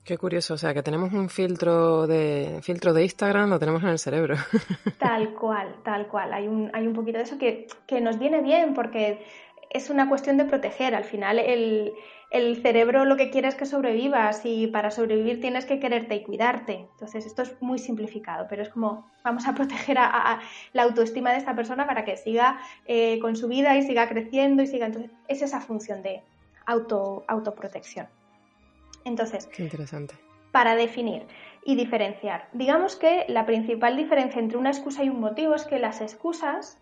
Qué 0.03 0.17
curioso, 0.17 0.55
o 0.55 0.59
sea, 0.59 0.73
que 0.73 0.83
tenemos 0.83 1.13
un 1.13 1.29
filtro 1.29 2.07
de 2.07 2.61
filtro 2.63 2.95
de 2.95 3.03
Instagram, 3.03 3.51
lo 3.51 3.59
tenemos 3.59 3.83
en 3.83 3.91
el 3.91 3.99
cerebro. 3.99 4.37
Tal 4.99 5.35
cual, 5.35 5.77
tal 5.85 6.09
cual. 6.09 6.33
Hay 6.33 6.49
un, 6.49 6.71
hay 6.73 6.87
un 6.87 6.95
poquito 6.95 7.19
de 7.19 7.25
eso 7.25 7.37
que, 7.37 7.67
que 7.87 8.01
nos 8.01 8.19
viene 8.19 8.41
bien 8.41 8.73
porque 8.73 9.27
es 9.73 9.91
una 9.91 10.09
cuestión 10.09 10.37
de 10.37 10.45
proteger. 10.45 10.95
Al 10.95 11.05
final, 11.05 11.39
el, 11.39 11.93
el 12.31 12.63
cerebro 12.63 13.05
lo 13.05 13.17
que 13.17 13.31
quiere 13.31 13.49
es 13.49 13.55
que 13.55 13.67
sobrevivas 13.67 14.43
y 14.45 14.67
para 14.67 14.91
sobrevivir 14.91 15.41
tienes 15.41 15.67
que 15.67 15.79
quererte 15.79 16.15
y 16.15 16.23
cuidarte. 16.23 16.87
Entonces, 16.93 17.27
esto 17.27 17.43
es 17.43 17.61
muy 17.61 17.79
simplificado, 17.79 18.47
pero 18.49 18.63
es 18.63 18.69
como 18.69 19.11
vamos 19.23 19.47
a 19.47 19.55
proteger 19.55 19.99
a, 19.99 20.41
la 20.73 20.83
autoestima 20.83 21.31
de 21.33 21.39
esta 21.39 21.55
persona 21.55 21.87
para 21.87 22.05
que 22.05 22.17
siga 22.17 22.61
eh, 22.87 23.19
con 23.21 23.37
su 23.37 23.49
vida 23.49 23.77
y 23.77 23.83
siga 23.83 24.09
creciendo 24.09 24.63
y 24.63 24.67
siga. 24.67 24.87
Entonces, 24.87 25.11
es 25.29 25.43
esa 25.43 25.61
función 25.61 26.03
de 26.03 26.23
auto, 26.67 27.25
autoprotección. 27.29 28.07
Entonces, 29.05 29.47
Qué 29.47 29.63
interesante. 29.63 30.15
Para 30.53 30.77
definir 30.77 31.27
y 31.65 31.77
diferenciar, 31.77 32.49
digamos 32.53 32.97
que 32.97 33.25
la 33.29 33.47
principal 33.47 33.97
diferencia 33.97 34.41
entre 34.41 34.59
una 34.59 34.71
excusa 34.71 35.03
y 35.03 35.09
un 35.09 35.21
motivo 35.21 35.55
es 35.55 35.65
que 35.65 35.79
las 35.79 36.01
excusas 36.01 36.79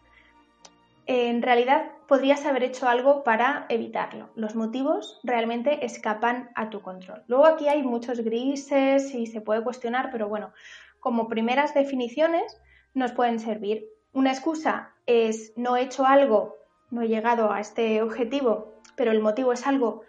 en 1.07 1.42
realidad 1.42 1.90
podrías 2.07 2.45
haber 2.47 2.64
hecho 2.64 2.88
algo 2.88 3.25
para 3.25 3.66
evitarlo. 3.69 4.30
Los 4.35 4.54
motivos 4.54 5.21
realmente 5.23 5.85
escapan 5.85 6.50
a 6.54 6.71
tu 6.71 6.83
control. 6.83 7.23
Luego 7.26 7.47
aquí 7.47 7.69
hay 7.69 7.83
muchos 7.83 8.21
grises 8.21 9.14
y 9.14 9.26
se 9.26 9.40
puede 9.40 9.62
cuestionar, 9.62 10.11
pero 10.11 10.28
bueno, 10.28 10.52
como 11.00 11.28
primeras 11.28 11.75
definiciones 11.75 12.61
nos 12.95 13.12
pueden 13.12 13.40
servir. 13.40 13.88
Una 14.12 14.33
excusa 14.33 14.95
es 15.07 15.52
no 15.57 15.76
he 15.76 15.83
hecho 15.83 16.07
algo, 16.07 16.57
no 16.90 17.02
he 17.02 17.09
llegado 17.09 17.52
a 17.52 17.61
este 17.61 18.02
objetivo, 18.02 18.80
pero 18.97 19.12
el 19.12 19.21
motivo 19.21 19.52
es 19.52 19.66
algo 19.66 20.02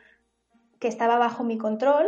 que 0.80 0.88
estaba 0.88 1.18
bajo 1.18 1.44
mi 1.44 1.58
control 1.58 2.08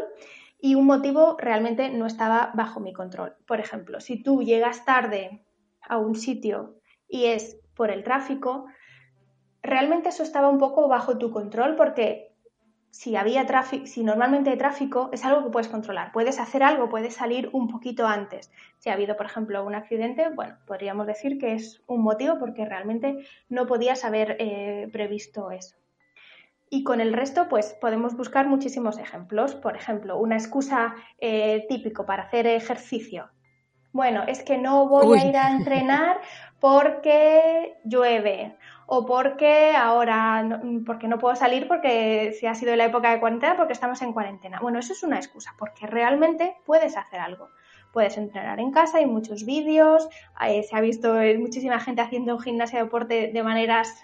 y 0.60 0.76
un 0.76 0.86
motivo 0.86 1.38
realmente 1.40 1.90
no 1.90 2.06
estaba 2.06 2.52
bajo 2.56 2.80
mi 2.80 2.94
control. 2.94 3.36
Por 3.46 3.60
ejemplo, 3.60 4.00
si 4.02 4.22
tú 4.22 4.44
llegas 4.44 4.86
tarde 4.86 5.46
a 5.82 5.98
un 5.98 6.16
sitio 6.16 6.80
y 7.08 7.26
es 7.26 7.60
por 7.76 7.92
el 7.92 8.04
tráfico, 8.04 8.66
realmente 9.62 10.10
eso 10.10 10.24
estaba 10.24 10.50
un 10.50 10.60
poco 10.60 10.88
bajo 10.88 11.18
tu 11.18 11.32
control 11.32 11.76
porque 11.76 12.34
si 12.94 13.16
había 13.16 13.48
tráfico, 13.48 13.88
si 13.88 14.04
normalmente 14.04 14.52
hay 14.52 14.58
tráfico, 14.58 15.10
es 15.12 15.26
algo 15.26 15.44
que 15.44 15.50
puedes 15.50 15.68
controlar. 15.68 16.12
Puedes 16.12 16.40
hacer 16.40 16.62
algo, 16.62 16.90
puedes 16.90 17.16
salir 17.16 17.50
un 17.52 17.68
poquito 17.68 18.06
antes. 18.06 18.52
Si 18.78 18.92
ha 18.92 18.94
habido, 18.94 19.18
por 19.18 19.26
ejemplo, 19.26 19.66
un 19.66 19.74
accidente, 19.74 20.30
bueno, 20.30 20.58
podríamos 20.68 21.08
decir 21.08 21.40
que 21.40 21.54
es 21.54 21.82
un 21.88 22.04
motivo 22.04 22.38
porque 22.38 22.66
realmente 22.66 23.26
no 23.50 23.66
podías 23.66 24.06
haber 24.06 24.38
eh, 24.38 24.90
previsto 24.94 25.50
eso. 25.50 25.76
Y 26.70 26.84
con 26.84 27.02
el 27.02 27.14
resto, 27.14 27.50
pues 27.50 27.76
podemos 27.82 28.16
buscar 28.16 28.48
muchísimos 28.48 29.00
ejemplos. 29.00 29.56
Por 29.56 29.76
ejemplo, 29.76 30.20
una 30.20 30.36
excusa 30.36 30.94
eh, 31.18 31.66
típico 31.68 32.06
para 32.06 32.24
hacer 32.24 32.46
ejercicio. 32.46 33.30
Bueno, 33.94 34.24
es 34.28 34.42
que 34.44 34.58
no 34.58 34.88
voy 34.88 35.20
a 35.20 35.26
ir 35.26 35.38
a 35.38 35.52
entrenar 35.56 36.20
porque 36.60 37.78
llueve 37.86 38.56
o 38.88 39.06
porque 39.06 39.74
ahora 39.76 40.44
no, 40.44 40.84
porque 40.86 41.08
no 41.08 41.20
puedo 41.20 41.36
salir 41.36 41.68
porque 41.68 42.36
si 42.38 42.48
ha 42.48 42.56
sido 42.56 42.76
la 42.76 42.86
época 42.86 43.12
de 43.12 43.20
cuarentena 43.20 43.56
porque 43.56 43.74
estamos 43.74 44.02
en 44.02 44.12
cuarentena. 44.12 44.60
Bueno, 44.60 44.80
eso 44.80 44.94
es 44.94 45.04
una 45.04 45.18
excusa 45.18 45.54
porque 45.58 45.88
realmente 45.88 46.58
puedes 46.66 46.98
hacer 46.98 47.20
algo. 47.20 47.50
Puedes 47.94 48.18
entrenar 48.18 48.60
en 48.60 48.72
casa, 48.72 48.98
hay 48.98 49.06
muchos 49.06 49.46
vídeos, 49.46 50.10
eh, 50.48 50.64
se 50.64 50.76
ha 50.76 50.82
visto 50.82 51.14
muchísima 51.38 51.80
gente 51.80 52.02
haciendo 52.02 52.40
gimnasia 52.40 52.80
de 52.80 52.86
deporte 52.86 53.32
de 53.32 53.44
maneras 53.44 54.04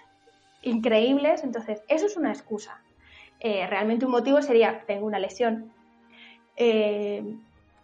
increíbles, 0.62 1.42
entonces 1.42 1.82
eso 1.88 2.06
es 2.06 2.16
una 2.16 2.30
excusa. 2.30 2.80
Eh, 3.40 3.66
realmente 3.66 4.04
un 4.04 4.12
motivo 4.12 4.42
sería, 4.42 4.84
tengo 4.86 5.06
una 5.06 5.18
lesión, 5.18 5.72
eh, 6.56 7.24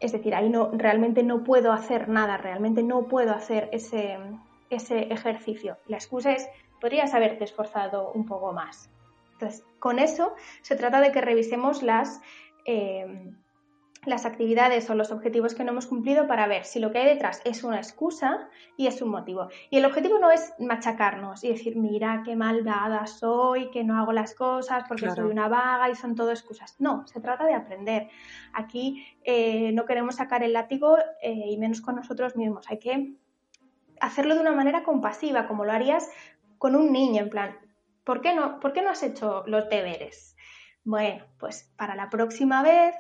es 0.01 0.13
decir, 0.13 0.35
ahí 0.35 0.49
no, 0.49 0.71
realmente 0.73 1.23
no 1.23 1.43
puedo 1.43 1.73
hacer 1.73 2.09
nada, 2.09 2.37
realmente 2.37 2.83
no 2.83 3.07
puedo 3.07 3.33
hacer 3.33 3.69
ese, 3.73 4.19
ese 4.71 5.13
ejercicio. 5.13 5.79
La 5.87 5.97
excusa 5.97 6.33
es, 6.33 6.49
podrías 6.81 7.15
haberte 7.15 7.45
esforzado 7.45 8.13
un 8.13 8.27
poco 8.27 8.53
más. 8.53 8.91
Entonces, 9.33 9.65
con 9.79 9.99
eso 9.99 10.35
se 10.63 10.77
trata 10.77 11.01
de 11.01 11.13
que 11.13 11.21
revisemos 11.21 11.83
las, 11.83 12.21
eh, 12.65 13.33
las 14.07 14.25
actividades 14.25 14.89
o 14.89 14.95
los 14.95 15.11
objetivos 15.11 15.55
que 15.55 15.65
no 15.65 15.73
hemos 15.73 15.87
cumplido 15.87 16.27
para 16.27 16.47
ver 16.47 16.65
si 16.65 16.79
lo 16.79 16.91
que 16.91 16.99
hay 16.99 17.07
detrás 17.07 17.43
es 17.45 17.65
una 17.65 17.79
excusa 17.79 18.49
y 18.77 18.87
es 18.87 19.03
un 19.03 19.11
motivo. 19.11 19.49
Y 19.71 19.79
el 19.79 19.85
objetivo 19.85 20.19
no 20.19 20.31
es 20.31 20.55
machacarnos 20.59 21.45
y 21.45 21.49
decir, 21.49 21.77
mira 21.77 22.23
qué 22.25 22.37
malvada 22.37 23.07
soy, 23.07 23.71
que 23.71 23.85
no 23.85 23.99
hago 23.99 24.13
las 24.13 24.35
cosas 24.35 24.85
porque 24.89 25.11
soy 25.11 25.25
una 25.25 25.49
vaga 25.49 25.91
y 25.91 25.95
son 25.95 26.15
todo 26.15 26.31
excusas. 26.31 26.77
No, 26.79 27.07
se 27.07 27.21
trata 27.21 27.45
de 27.45 27.55
aprender. 27.55 28.09
Aquí 28.53 29.07
eh, 29.25 29.73
no 29.73 29.85
queremos 29.85 30.17
sacar 30.17 30.43
el 30.43 30.53
látigo 30.53 30.97
eh, 31.21 31.51
y 31.51 31.59
menos 31.59 31.81
con 31.81 31.97
nosotros 31.97 32.37
mismos. 32.37 32.71
Hay 32.71 32.79
que 32.79 33.15
hacerlo 34.01 34.35
de 34.35 34.41
una 34.41 34.53
manera 34.53 34.83
compasiva, 34.83 35.47
como 35.47 35.65
lo 35.65 35.73
harías 35.73 36.09
con 36.59 36.75
un 36.75 36.93
niño, 36.93 37.23
en 37.23 37.31
plan, 37.31 37.57
¿por 38.05 38.21
qué 38.21 38.35
no, 38.35 38.61
¿por 38.61 38.73
qué 38.73 38.83
no 38.83 38.91
has 38.91 39.03
hecho 39.03 39.45
los 39.47 39.69
deberes? 39.69 40.37
Bueno, 40.85 41.25
pues 41.39 41.73
para 41.77 41.97
la 41.97 42.09
próxima 42.09 42.63
vez, 42.63 42.95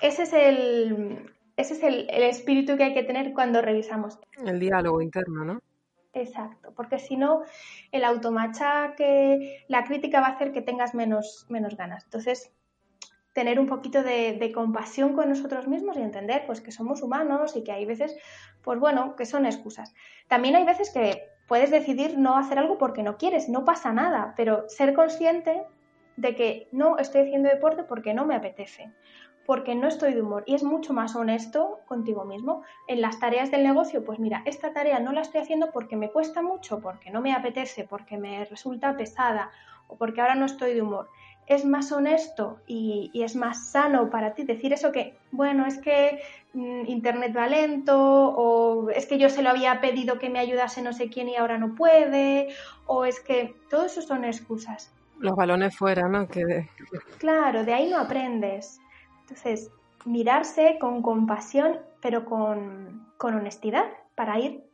ese 0.00 0.24
es 0.24 0.32
el, 0.32 1.32
ese 1.56 1.74
es 1.74 1.82
el, 1.82 2.08
espíritu 2.08 2.76
que 2.76 2.84
hay 2.84 2.94
que 2.94 3.02
tener 3.02 3.32
cuando 3.32 3.62
revisamos. 3.62 4.18
El 4.44 4.60
diálogo 4.60 5.00
interno, 5.00 5.44
¿no? 5.44 5.60
Exacto, 6.12 6.72
porque 6.74 6.98
si 6.98 7.16
no, 7.16 7.42
el 7.92 8.04
automachaque, 8.04 9.64
la 9.68 9.84
crítica 9.84 10.20
va 10.20 10.28
a 10.28 10.30
hacer 10.32 10.52
que 10.52 10.62
tengas 10.62 10.94
menos, 10.94 11.46
menos 11.50 11.76
ganas. 11.76 12.04
Entonces, 12.04 12.50
tener 13.36 13.60
un 13.60 13.66
poquito 13.66 14.02
de, 14.02 14.50
compasión 14.54 15.12
con 15.12 15.28
nosotros 15.28 15.68
mismos 15.68 15.98
y 15.98 16.00
entender 16.00 16.44
pues 16.46 16.62
que 16.62 16.72
somos 16.72 17.02
humanos 17.02 17.54
y 17.54 17.64
que 17.64 17.72
hay 17.72 17.84
veces, 17.84 18.16
pues 18.62 18.80
bueno, 18.80 19.14
que 19.14 19.26
son 19.26 19.44
excusas. 19.44 19.92
También 20.26 20.56
hay 20.56 20.64
veces 20.64 20.90
que 20.90 21.22
puedes 21.46 21.70
decidir 21.70 22.16
no 22.16 22.38
hacer 22.38 22.58
algo 22.58 22.78
porque 22.78 23.02
no 23.02 23.18
quieres, 23.18 23.50
no 23.50 23.66
pasa 23.66 23.92
nada, 23.92 24.32
pero 24.38 24.66
ser 24.70 24.94
consciente 24.94 25.64
de 26.16 26.34
que 26.34 26.68
no 26.72 26.96
estoy 26.96 27.22
haciendo 27.22 27.50
deporte 27.50 27.82
porque 27.82 28.14
no 28.14 28.24
me 28.24 28.34
apetece, 28.34 28.90
porque 29.46 29.74
no 29.74 29.88
estoy 29.88 30.14
de 30.14 30.22
humor 30.22 30.44
y 30.46 30.54
es 30.54 30.62
mucho 30.62 30.92
más 30.92 31.14
honesto 31.16 31.80
contigo 31.86 32.24
mismo. 32.24 32.62
En 32.88 33.00
las 33.00 33.18
tareas 33.18 33.50
del 33.50 33.62
negocio, 33.62 34.04
pues 34.04 34.18
mira, 34.18 34.42
esta 34.44 34.72
tarea 34.72 34.98
no 34.98 35.12
la 35.12 35.22
estoy 35.22 35.40
haciendo 35.40 35.70
porque 35.72 35.96
me 35.96 36.10
cuesta 36.10 36.42
mucho, 36.42 36.80
porque 36.80 37.10
no 37.10 37.20
me 37.20 37.32
apetece, 37.32 37.84
porque 37.84 38.18
me 38.18 38.44
resulta 38.44 38.96
pesada 38.96 39.50
o 39.88 39.96
porque 39.96 40.20
ahora 40.20 40.34
no 40.34 40.46
estoy 40.46 40.74
de 40.74 40.82
humor 40.82 41.08
es 41.46 41.64
más 41.64 41.92
honesto 41.92 42.58
y, 42.66 43.10
es 43.14 43.36
más 43.36 43.70
sano 43.70 44.10
para 44.10 44.34
ti 44.34 44.44
decir 44.44 44.72
eso 44.72 44.90
que, 44.92 45.16
bueno, 45.30 45.66
es 45.66 45.78
que 45.78 46.20
mm, 46.54 46.86
Internet 46.86 47.36
va 47.36 47.46
lento, 47.46 47.96
o 47.96 48.90
es 48.90 49.06
que 49.06 49.18
yo 49.18 49.30
se 49.30 49.42
lo 49.42 49.50
había 49.50 49.80
pedido 49.80 50.18
que 50.18 50.28
me 50.28 50.40
ayudase 50.40 50.82
no 50.82 50.92
sé 50.92 51.08
quién 51.08 51.28
y 51.28 51.36
ahora 51.36 51.58
no 51.58 51.74
puede, 51.74 52.48
o 52.86 53.04
es 53.04 53.20
que 53.20 53.54
todo 53.70 53.86
eso 53.86 54.02
son 54.02 54.24
excusas. 54.24 54.92
Los 55.18 55.34
balones 55.34 55.76
fuera, 55.76 56.08
¿no? 56.08 56.26
Que... 56.28 56.68
Claro, 57.18 57.64
de 57.64 57.72
ahí 57.72 57.88
no 57.88 57.98
aprendes. 57.98 58.80
Entonces, 59.28 59.72
mirarse 60.04 60.78
con 60.78 61.02
compasión, 61.02 61.80
pero 62.00 62.24
con, 62.24 63.12
con 63.18 63.34
honestidad, 63.34 63.86
para 64.14 64.38
ir 64.38 64.64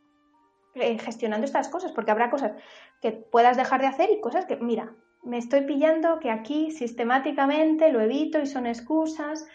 eh, 0.75 0.99
gestionando 0.99 1.47
estas 1.47 1.71
cosas, 1.71 1.92
porque 1.92 2.11
habrá 2.11 2.28
cosas 2.28 2.52
que 3.00 3.12
puedas 3.12 3.56
dejar 3.56 3.80
de 3.80 3.87
hacer 3.87 4.11
y 4.11 4.21
cosas 4.21 4.44
que, 4.44 4.56
mira, 4.56 4.94
me 5.23 5.38
estoy 5.38 5.62
pillando 5.62 6.18
que 6.21 6.30
aquí 6.30 6.71
sistemáticamente 6.71 7.90
lo 7.90 8.02
evito 8.02 8.40
y 8.40 8.47
son 8.47 8.66
excusas, 8.66 9.47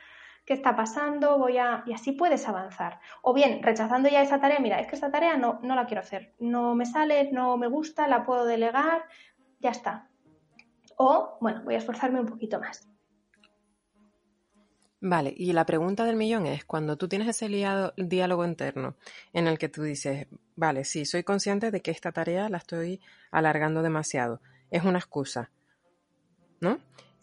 ¿qué 0.45 0.53
está 0.53 0.75
pasando? 0.75 1.37
Voy 1.37 1.59
a... 1.59 1.83
y 1.85 1.93
así 1.93 2.13
puedes 2.13 2.47
avanzar. 2.47 2.99
O 3.21 3.35
bien, 3.35 3.61
rechazando 3.61 4.09
ya 4.09 4.21
esa 4.21 4.39
tarea, 4.39 4.57
mira, 4.59 4.79
es 4.79 4.87
que 4.87 4.95
esta 4.95 5.11
tarea 5.11 5.37
no, 5.37 5.59
no 5.61 5.75
la 5.75 5.85
quiero 5.85 6.01
hacer, 6.01 6.33
no 6.39 6.73
me 6.73 6.87
sale, 6.87 7.31
no 7.31 7.55
me 7.57 7.67
gusta, 7.67 8.07
la 8.07 8.25
puedo 8.25 8.45
delegar, 8.45 9.03
ya 9.59 9.69
está. 9.69 10.09
O, 10.97 11.37
bueno, 11.39 11.61
voy 11.63 11.75
a 11.75 11.77
esforzarme 11.77 12.19
un 12.19 12.25
poquito 12.25 12.59
más. 12.59 12.89
Vale, 14.99 15.31
y 15.37 15.53
la 15.53 15.65
pregunta 15.65 16.05
del 16.05 16.15
millón 16.15 16.47
es, 16.47 16.65
cuando 16.65 16.97
tú 16.97 17.07
tienes 17.07 17.27
ese 17.27 17.47
diálogo 17.97 18.45
interno 18.45 18.95
en 19.31 19.47
el 19.47 19.59
que 19.59 19.69
tú 19.69 19.83
dices, 19.83 20.27
vale, 20.55 20.85
sí, 20.85 21.05
soy 21.05 21.23
consciente 21.23 21.69
de 21.69 21.81
que 21.81 21.91
esta 21.91 22.11
tarea 22.11 22.49
la 22.49 22.57
estoy 22.57 22.99
alargando 23.29 23.83
demasiado, 23.83 24.41
es 24.71 24.83
una 24.83 24.97
excusa, 24.97 25.51
¿no? 26.59 26.79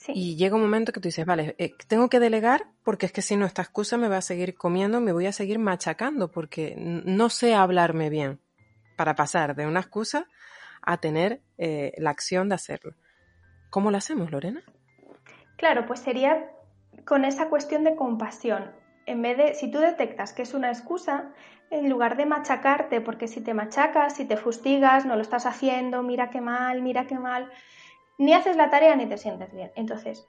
Y 0.09 0.37
llega 0.37 0.55
un 0.57 0.63
momento 0.63 0.93
que 0.93 1.01
tú 1.01 1.09
dices, 1.09 1.25
vale, 1.25 1.55
eh, 1.59 1.75
tengo 1.89 2.09
que 2.09 2.21
delegar 2.21 2.67
porque 2.85 3.07
es 3.07 3.13
que 3.13 3.23
si 3.23 3.37
no, 3.37 3.47
esta 3.47 3.63
excusa 3.63 3.97
me 3.97 4.09
va 4.09 4.19
a 4.19 4.23
seguir 4.23 4.55
comiendo, 4.55 5.01
me 5.01 5.13
voy 5.13 5.27
a 5.27 5.33
seguir 5.33 5.59
machacando 5.59 6.31
porque 6.31 6.75
no 6.77 7.31
sé 7.31 7.55
hablarme 7.55 8.11
bien 8.11 8.39
para 8.97 9.15
pasar 9.15 9.57
de 9.57 9.67
una 9.67 9.81
excusa 9.81 10.29
a 10.83 10.99
tener 10.99 11.41
eh, 11.59 11.93
la 11.97 12.11
acción 12.11 12.49
de 12.49 12.55
hacerlo. 12.55 12.95
¿Cómo 13.71 13.91
lo 13.91 13.97
hacemos, 13.97 14.31
Lorena? 14.31 14.63
Claro, 15.57 15.87
pues 15.87 16.01
sería 16.01 16.51
con 17.05 17.25
esa 17.25 17.49
cuestión 17.49 17.85
de 17.85 17.97
compasión. 17.97 18.73
En 19.07 19.23
vez 19.23 19.37
de, 19.37 19.55
si 19.55 19.71
tú 19.71 19.79
detectas 19.79 20.33
que 20.33 20.43
es 20.43 20.55
una 20.55 20.71
excusa, 20.71 21.33
en 21.71 21.89
lugar 21.91 22.17
de 22.17 22.27
machacarte, 22.27 23.01
porque 23.01 23.29
si 23.29 23.41
te 23.41 23.55
machacas, 23.55 24.17
si 24.17 24.25
te 24.25 24.37
fustigas, 24.37 25.05
no 25.05 25.17
lo 25.17 25.23
estás 25.23 25.47
haciendo, 25.47 26.03
mira 26.03 26.31
qué 26.31 26.41
mal, 26.41 26.83
mira 26.83 27.07
qué 27.07 27.19
mal, 27.19 27.51
ni 28.19 28.33
haces 28.33 28.57
la 28.57 28.71
tarea 28.71 28.97
ni 28.97 29.07
te 29.07 29.19
sientes 29.19 29.53
bien. 29.53 29.73
Entonces, 29.75 30.27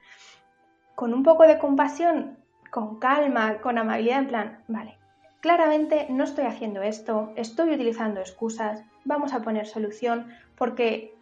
con 0.96 1.14
un 1.14 1.24
poco 1.24 1.44
de 1.44 1.60
compasión, 1.60 2.38
con 2.72 3.00
calma, 3.00 3.60
con 3.62 3.78
amabilidad, 3.78 4.20
en 4.20 4.28
plan, 4.28 4.64
vale, 4.68 4.98
claramente 5.42 6.08
no 6.10 6.24
estoy 6.24 6.46
haciendo 6.46 6.82
esto, 6.82 7.32
estoy 7.36 7.74
utilizando 7.74 8.20
excusas, 8.20 8.84
vamos 9.04 9.34
a 9.34 9.42
poner 9.42 9.68
solución 9.68 10.34
porque 10.58 11.16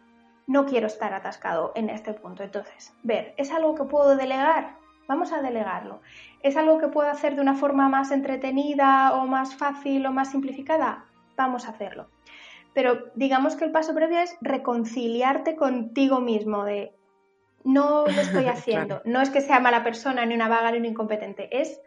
no 0.46 0.66
quiero 0.66 0.86
estar 0.86 1.12
atascado 1.14 1.72
en 1.74 1.90
este 1.90 2.14
punto. 2.14 2.42
Entonces, 2.42 2.92
ver, 3.02 3.34
¿es 3.36 3.50
algo 3.52 3.74
que 3.74 3.84
puedo 3.84 4.16
delegar? 4.16 4.83
Vamos 5.06 5.32
a 5.32 5.42
delegarlo. 5.42 6.00
¿Es 6.42 6.56
algo 6.56 6.78
que 6.78 6.88
puedo 6.88 7.10
hacer 7.10 7.34
de 7.34 7.42
una 7.42 7.54
forma 7.54 7.88
más 7.88 8.10
entretenida 8.10 9.14
o 9.14 9.26
más 9.26 9.54
fácil 9.54 10.06
o 10.06 10.12
más 10.12 10.30
simplificada? 10.30 11.04
Vamos 11.36 11.66
a 11.66 11.70
hacerlo. 11.70 12.08
Pero 12.72 13.10
digamos 13.14 13.56
que 13.56 13.64
el 13.64 13.72
paso 13.72 13.94
previo 13.94 14.18
es 14.18 14.36
reconciliarte 14.40 15.56
contigo 15.56 16.20
mismo 16.20 16.64
de 16.64 16.94
no 17.64 18.06
lo 18.06 18.06
estoy 18.20 18.46
haciendo. 18.46 19.02
No 19.04 19.20
es 19.20 19.30
que 19.30 19.40
sea 19.40 19.60
mala 19.60 19.84
persona, 19.84 20.24
ni 20.26 20.34
una 20.34 20.48
vaga, 20.48 20.70
ni 20.70 20.78
un 20.78 20.86
incompetente. 20.86 21.60
Es, 21.60 21.80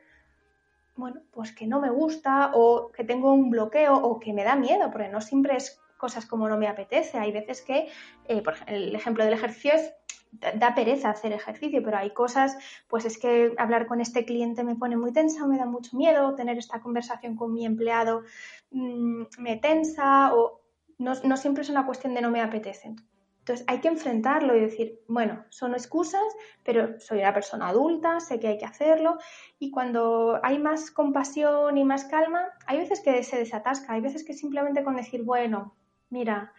bueno, 0.95 1.21
pues 1.31 1.51
que 1.51 1.67
no 1.67 1.79
me 1.79 1.89
gusta 1.89 2.51
o 2.53 2.91
que 2.91 3.03
tengo 3.03 3.33
un 3.33 3.49
bloqueo 3.49 3.95
o 3.95 4.19
que 4.19 4.33
me 4.33 4.43
da 4.43 4.55
miedo, 4.55 4.91
porque 4.91 5.09
no 5.09 5.21
siempre 5.21 5.55
es 5.57 5.81
cosas 5.97 6.25
como 6.25 6.47
no 6.47 6.57
me 6.57 6.67
apetece. 6.67 7.17
Hay 7.17 7.31
veces 7.31 7.61
que, 7.61 7.89
eh, 8.27 8.41
por 8.41 8.53
ejemplo, 8.53 8.75
el 8.75 8.95
ejemplo 8.95 9.23
del 9.23 9.33
ejercicio 9.33 9.73
es 9.73 9.93
da 10.31 10.75
pereza 10.75 11.09
hacer 11.09 11.33
ejercicio, 11.33 11.81
pero 11.83 11.97
hay 11.97 12.11
cosas, 12.11 12.57
pues 12.87 13.05
es 13.05 13.17
que 13.17 13.53
hablar 13.57 13.87
con 13.87 14.01
este 14.01 14.25
cliente 14.25 14.63
me 14.63 14.75
pone 14.75 14.97
muy 14.97 15.11
tensa, 15.11 15.47
me 15.47 15.57
da 15.57 15.65
mucho 15.65 15.97
miedo, 15.97 16.35
tener 16.35 16.57
esta 16.57 16.81
conversación 16.81 17.35
con 17.35 17.53
mi 17.53 17.65
empleado 17.65 18.23
mmm, 18.71 19.23
me 19.39 19.57
tensa 19.57 20.33
o 20.35 20.61
no, 20.97 21.13
no 21.23 21.37
siempre 21.37 21.63
es 21.63 21.69
una 21.69 21.85
cuestión 21.85 22.13
de 22.13 22.21
no 22.21 22.31
me 22.31 22.41
apetece. 22.41 22.95
Entonces 23.39 23.65
hay 23.69 23.79
que 23.79 23.87
enfrentarlo 23.87 24.57
y 24.57 24.59
decir, 24.59 24.99
bueno, 25.07 25.45
son 25.49 25.73
excusas, 25.73 26.21
pero 26.65 26.99
soy 26.99 27.19
una 27.19 27.33
persona 27.33 27.69
adulta, 27.69 28.19
sé 28.19 28.41
que 28.41 28.49
hay 28.49 28.57
que 28.57 28.65
hacerlo 28.65 29.19
y 29.57 29.71
cuando 29.71 30.37
hay 30.43 30.59
más 30.59 30.91
compasión 30.91 31.77
y 31.77 31.85
más 31.85 32.03
calma, 32.05 32.49
hay 32.65 32.79
veces 32.79 32.99
que 32.99 33.23
se 33.23 33.37
desatasca, 33.37 33.93
hay 33.93 34.01
veces 34.01 34.25
que 34.25 34.33
simplemente 34.33 34.83
con 34.83 34.97
decir, 34.97 35.23
bueno, 35.23 35.77
mira, 36.09 36.51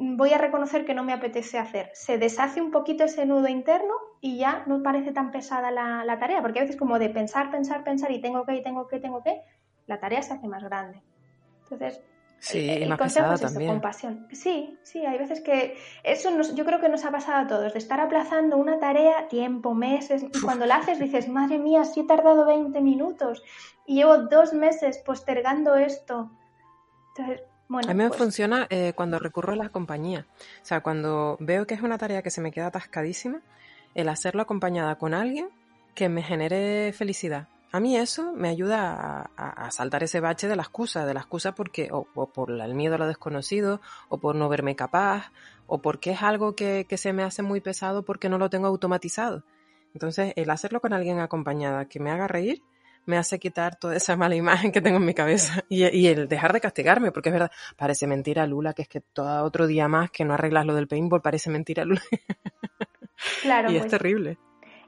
voy 0.00 0.32
a 0.32 0.38
reconocer 0.38 0.86
que 0.86 0.94
no 0.94 1.04
me 1.04 1.12
apetece 1.12 1.58
hacer. 1.58 1.90
Se 1.92 2.16
deshace 2.16 2.60
un 2.60 2.70
poquito 2.70 3.04
ese 3.04 3.26
nudo 3.26 3.48
interno 3.48 3.94
y 4.20 4.38
ya 4.38 4.64
no 4.66 4.82
parece 4.82 5.12
tan 5.12 5.30
pesada 5.30 5.70
la, 5.70 6.04
la 6.04 6.18
tarea, 6.18 6.40
porque 6.40 6.60
a 6.60 6.62
veces 6.62 6.76
como 6.76 6.98
de 6.98 7.10
pensar, 7.10 7.50
pensar, 7.50 7.84
pensar 7.84 8.10
y 8.10 8.20
tengo 8.20 8.46
que, 8.46 8.56
y 8.56 8.62
tengo 8.62 8.88
que, 8.88 8.98
tengo 8.98 9.22
que, 9.22 9.42
la 9.86 10.00
tarea 10.00 10.22
se 10.22 10.32
hace 10.32 10.48
más 10.48 10.64
grande. 10.64 11.02
Entonces, 11.64 12.00
Sí, 12.40 12.70
el, 12.70 12.88
más 12.88 12.98
consejo 12.98 13.34
es 13.34 13.42
eso, 13.42 13.60
compasión. 13.66 14.26
Sí, 14.32 14.78
sí, 14.82 15.04
hay 15.04 15.18
veces 15.18 15.42
que 15.42 15.76
eso 16.02 16.30
nos, 16.30 16.54
yo 16.54 16.64
creo 16.64 16.80
que 16.80 16.88
nos 16.88 17.04
ha 17.04 17.10
pasado 17.10 17.44
a 17.44 17.46
todos, 17.46 17.74
de 17.74 17.78
estar 17.78 18.00
aplazando 18.00 18.56
una 18.56 18.78
tarea 18.78 19.28
tiempo, 19.28 19.74
meses, 19.74 20.22
y 20.22 20.40
cuando 20.40 20.64
la 20.64 20.76
haces 20.76 20.98
dices, 20.98 21.28
madre 21.28 21.58
mía, 21.58 21.84
sí 21.84 22.00
he 22.00 22.06
tardado 22.06 22.46
20 22.46 22.80
minutos 22.80 23.42
y 23.86 23.96
llevo 23.96 24.16
dos 24.16 24.54
meses 24.54 24.96
postergando 25.04 25.76
esto. 25.76 26.30
Entonces, 27.08 27.46
bueno, 27.70 27.88
a 27.88 27.94
mí 27.94 28.02
me 28.02 28.08
pues... 28.08 28.18
funciona 28.18 28.66
eh, 28.68 28.92
cuando 28.96 29.20
recurro 29.20 29.52
a 29.52 29.56
la 29.56 29.68
compañía. 29.68 30.26
O 30.60 30.66
sea, 30.66 30.80
cuando 30.80 31.36
veo 31.38 31.68
que 31.68 31.74
es 31.74 31.82
una 31.82 31.98
tarea 31.98 32.20
que 32.20 32.30
se 32.30 32.40
me 32.40 32.50
queda 32.50 32.66
atascadísima, 32.66 33.42
el 33.94 34.08
hacerlo 34.08 34.42
acompañada 34.42 34.98
con 34.98 35.14
alguien 35.14 35.48
que 35.94 36.08
me 36.08 36.22
genere 36.22 36.92
felicidad. 36.92 37.46
A 37.70 37.78
mí 37.78 37.96
eso 37.96 38.32
me 38.32 38.48
ayuda 38.48 39.30
a, 39.36 39.66
a, 39.66 39.70
saltar 39.70 40.02
ese 40.02 40.18
bache 40.18 40.48
de 40.48 40.56
la 40.56 40.62
excusa, 40.62 41.06
de 41.06 41.14
la 41.14 41.20
excusa 41.20 41.54
porque 41.54 41.90
o, 41.92 42.08
o, 42.14 42.26
por 42.26 42.50
el 42.50 42.74
miedo 42.74 42.96
a 42.96 42.98
lo 42.98 43.06
desconocido, 43.06 43.80
o 44.08 44.18
por 44.18 44.34
no 44.34 44.48
verme 44.48 44.74
capaz, 44.74 45.30
o 45.68 45.80
porque 45.80 46.10
es 46.10 46.22
algo 46.22 46.56
que, 46.56 46.86
que, 46.88 46.98
se 46.98 47.12
me 47.12 47.22
hace 47.22 47.42
muy 47.42 47.60
pesado 47.60 48.04
porque 48.04 48.28
no 48.28 48.38
lo 48.38 48.50
tengo 48.50 48.66
automatizado. 48.66 49.44
Entonces, 49.94 50.32
el 50.34 50.50
hacerlo 50.50 50.80
con 50.80 50.92
alguien 50.92 51.20
acompañada 51.20 51.84
que 51.84 52.00
me 52.00 52.10
haga 52.10 52.26
reír, 52.26 52.60
me 53.06 53.16
hace 53.16 53.38
quitar 53.38 53.76
toda 53.76 53.96
esa 53.96 54.16
mala 54.16 54.34
imagen 54.34 54.72
que 54.72 54.80
tengo 54.80 54.98
en 54.98 55.04
mi 55.04 55.14
cabeza 55.14 55.64
y, 55.68 55.84
y 55.86 56.06
el 56.06 56.28
dejar 56.28 56.52
de 56.52 56.60
castigarme, 56.60 57.12
porque 57.12 57.30
es 57.30 57.32
verdad, 57.32 57.50
parece 57.76 58.06
mentira, 58.06 58.46
Lula, 58.46 58.72
que 58.72 58.82
es 58.82 58.88
que 58.88 59.00
todo 59.00 59.44
otro 59.44 59.66
día 59.66 59.88
más 59.88 60.10
que 60.10 60.24
no 60.24 60.34
arreglas 60.34 60.66
lo 60.66 60.74
del 60.74 60.88
paintball, 60.88 61.22
parece 61.22 61.50
mentira, 61.50 61.84
Lula. 61.84 62.02
Claro. 63.42 63.70
y 63.70 63.74
pues, 63.74 63.84
es 63.84 63.90
terrible. 63.90 64.38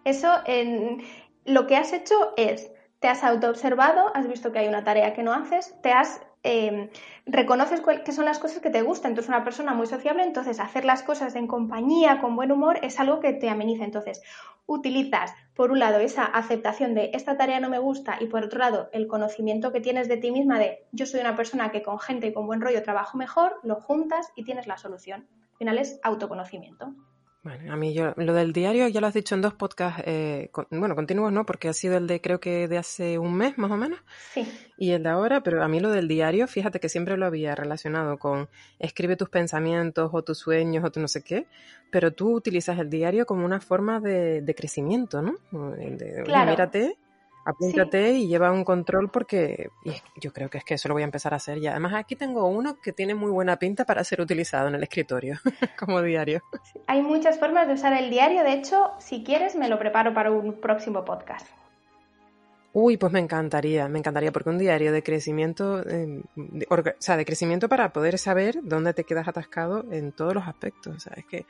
Eso 0.04 0.32
en, 0.46 1.02
lo 1.44 1.66
que 1.66 1.76
has 1.76 1.92
hecho 1.92 2.32
es, 2.36 2.72
te 3.00 3.08
has 3.08 3.24
autoobservado, 3.24 4.10
has 4.14 4.28
visto 4.28 4.52
que 4.52 4.60
hay 4.60 4.68
una 4.68 4.84
tarea 4.84 5.12
que 5.12 5.22
no 5.22 5.32
haces, 5.32 5.74
te 5.82 5.92
has 5.92 6.22
eh, 6.44 6.90
reconoces 7.24 7.82
qué 8.04 8.12
son 8.12 8.24
las 8.24 8.38
cosas 8.38 8.60
que 8.60 8.70
te 8.70 8.82
gustan. 8.82 9.12
Entonces, 9.12 9.28
una 9.28 9.44
persona 9.44 9.74
muy 9.74 9.86
sociable, 9.86 10.24
entonces 10.24 10.60
hacer 10.60 10.84
las 10.84 11.02
cosas 11.02 11.34
en 11.36 11.46
compañía, 11.46 12.20
con 12.20 12.36
buen 12.36 12.50
humor, 12.50 12.78
es 12.82 12.98
algo 12.98 13.20
que 13.20 13.32
te 13.32 13.48
ameniza. 13.48 13.84
Entonces, 13.84 14.22
utilizas, 14.66 15.32
por 15.54 15.70
un 15.70 15.78
lado, 15.78 15.98
esa 16.00 16.24
aceptación 16.24 16.94
de 16.94 17.10
esta 17.14 17.36
tarea 17.36 17.60
no 17.60 17.68
me 17.68 17.78
gusta 17.78 18.18
y 18.20 18.26
por 18.26 18.44
otro 18.44 18.58
lado, 18.58 18.88
el 18.92 19.06
conocimiento 19.06 19.72
que 19.72 19.80
tienes 19.80 20.08
de 20.08 20.16
ti 20.16 20.30
misma 20.30 20.58
de 20.58 20.86
yo 20.92 21.06
soy 21.06 21.20
una 21.20 21.36
persona 21.36 21.70
que 21.70 21.82
con 21.82 21.98
gente 21.98 22.28
y 22.28 22.32
con 22.32 22.46
buen 22.46 22.60
rollo 22.60 22.82
trabajo 22.82 23.18
mejor, 23.18 23.60
lo 23.62 23.76
juntas 23.76 24.32
y 24.34 24.44
tienes 24.44 24.66
la 24.66 24.78
solución. 24.78 25.26
Al 25.52 25.58
final 25.58 25.78
es 25.78 26.00
autoconocimiento. 26.02 26.94
Bueno, 27.42 27.72
a 27.72 27.76
mí 27.76 27.92
yo, 27.92 28.14
lo 28.16 28.34
del 28.34 28.52
diario 28.52 28.86
ya 28.86 29.00
lo 29.00 29.08
has 29.08 29.14
dicho 29.14 29.34
en 29.34 29.40
dos 29.40 29.52
podcasts, 29.52 30.02
eh, 30.06 30.48
con, 30.52 30.66
bueno, 30.70 30.94
continuos 30.94 31.32
no, 31.32 31.44
porque 31.44 31.68
ha 31.68 31.72
sido 31.72 31.96
el 31.96 32.06
de 32.06 32.20
creo 32.20 32.38
que 32.38 32.68
de 32.68 32.78
hace 32.78 33.18
un 33.18 33.34
mes 33.34 33.58
más 33.58 33.72
o 33.72 33.76
menos. 33.76 33.98
Sí. 34.32 34.48
Y 34.76 34.92
el 34.92 35.02
de 35.02 35.08
ahora, 35.08 35.42
pero 35.42 35.64
a 35.64 35.66
mí 35.66 35.80
lo 35.80 35.90
del 35.90 36.06
diario, 36.06 36.46
fíjate 36.46 36.78
que 36.78 36.88
siempre 36.88 37.16
lo 37.16 37.26
había 37.26 37.56
relacionado 37.56 38.16
con 38.18 38.48
escribe 38.78 39.16
tus 39.16 39.28
pensamientos 39.28 40.10
o 40.12 40.22
tus 40.22 40.38
sueños 40.38 40.84
o 40.84 40.92
tu 40.92 41.00
no 41.00 41.08
sé 41.08 41.24
qué, 41.24 41.48
pero 41.90 42.12
tú 42.12 42.32
utilizas 42.32 42.78
el 42.78 42.88
diario 42.88 43.26
como 43.26 43.44
una 43.44 43.60
forma 43.60 43.98
de, 43.98 44.40
de 44.40 44.54
crecimiento, 44.54 45.20
¿no? 45.20 45.34
De, 45.50 46.22
claro. 46.24 46.50
mírate, 46.52 46.96
apúntate 47.44 48.12
sí. 48.12 48.24
y 48.24 48.28
lleva 48.28 48.52
un 48.52 48.64
control 48.64 49.10
porque 49.10 49.70
yo 50.20 50.32
creo 50.32 50.48
que 50.48 50.58
es 50.58 50.64
que 50.64 50.74
eso 50.74 50.88
lo 50.88 50.94
voy 50.94 51.02
a 51.02 51.06
empezar 51.06 51.32
a 51.32 51.36
hacer 51.36 51.60
ya. 51.60 51.72
Además, 51.72 51.94
aquí 51.94 52.16
tengo 52.16 52.46
uno 52.46 52.78
que 52.80 52.92
tiene 52.92 53.14
muy 53.14 53.30
buena 53.30 53.58
pinta 53.58 53.84
para 53.84 54.04
ser 54.04 54.20
utilizado 54.20 54.68
en 54.68 54.74
el 54.74 54.82
escritorio 54.82 55.38
como 55.78 56.02
diario. 56.02 56.42
Hay 56.86 57.02
muchas 57.02 57.38
formas 57.38 57.66
de 57.68 57.74
usar 57.74 57.92
el 57.92 58.10
diario. 58.10 58.44
De 58.44 58.52
hecho, 58.52 58.92
si 58.98 59.24
quieres, 59.24 59.56
me 59.56 59.68
lo 59.68 59.78
preparo 59.78 60.14
para 60.14 60.30
un 60.30 60.60
próximo 60.60 61.04
podcast. 61.04 61.46
Uy, 62.74 62.96
pues 62.96 63.12
me 63.12 63.18
encantaría, 63.20 63.86
me 63.88 63.98
encantaría, 63.98 64.32
porque 64.32 64.48
un 64.48 64.58
diario 64.58 64.92
de 64.92 65.02
crecimiento, 65.02 65.86
eh, 65.86 66.22
de, 66.36 66.66
o 66.70 66.82
sea, 66.98 67.18
de 67.18 67.24
crecimiento 67.26 67.68
para 67.68 67.92
poder 67.92 68.16
saber 68.16 68.60
dónde 68.62 68.94
te 68.94 69.04
quedas 69.04 69.28
atascado 69.28 69.84
en 69.92 70.12
todos 70.12 70.34
los 70.34 70.48
aspectos. 70.48 70.96
O 70.96 70.98
sea, 70.98 71.12
es 71.18 71.26
que 71.26 71.44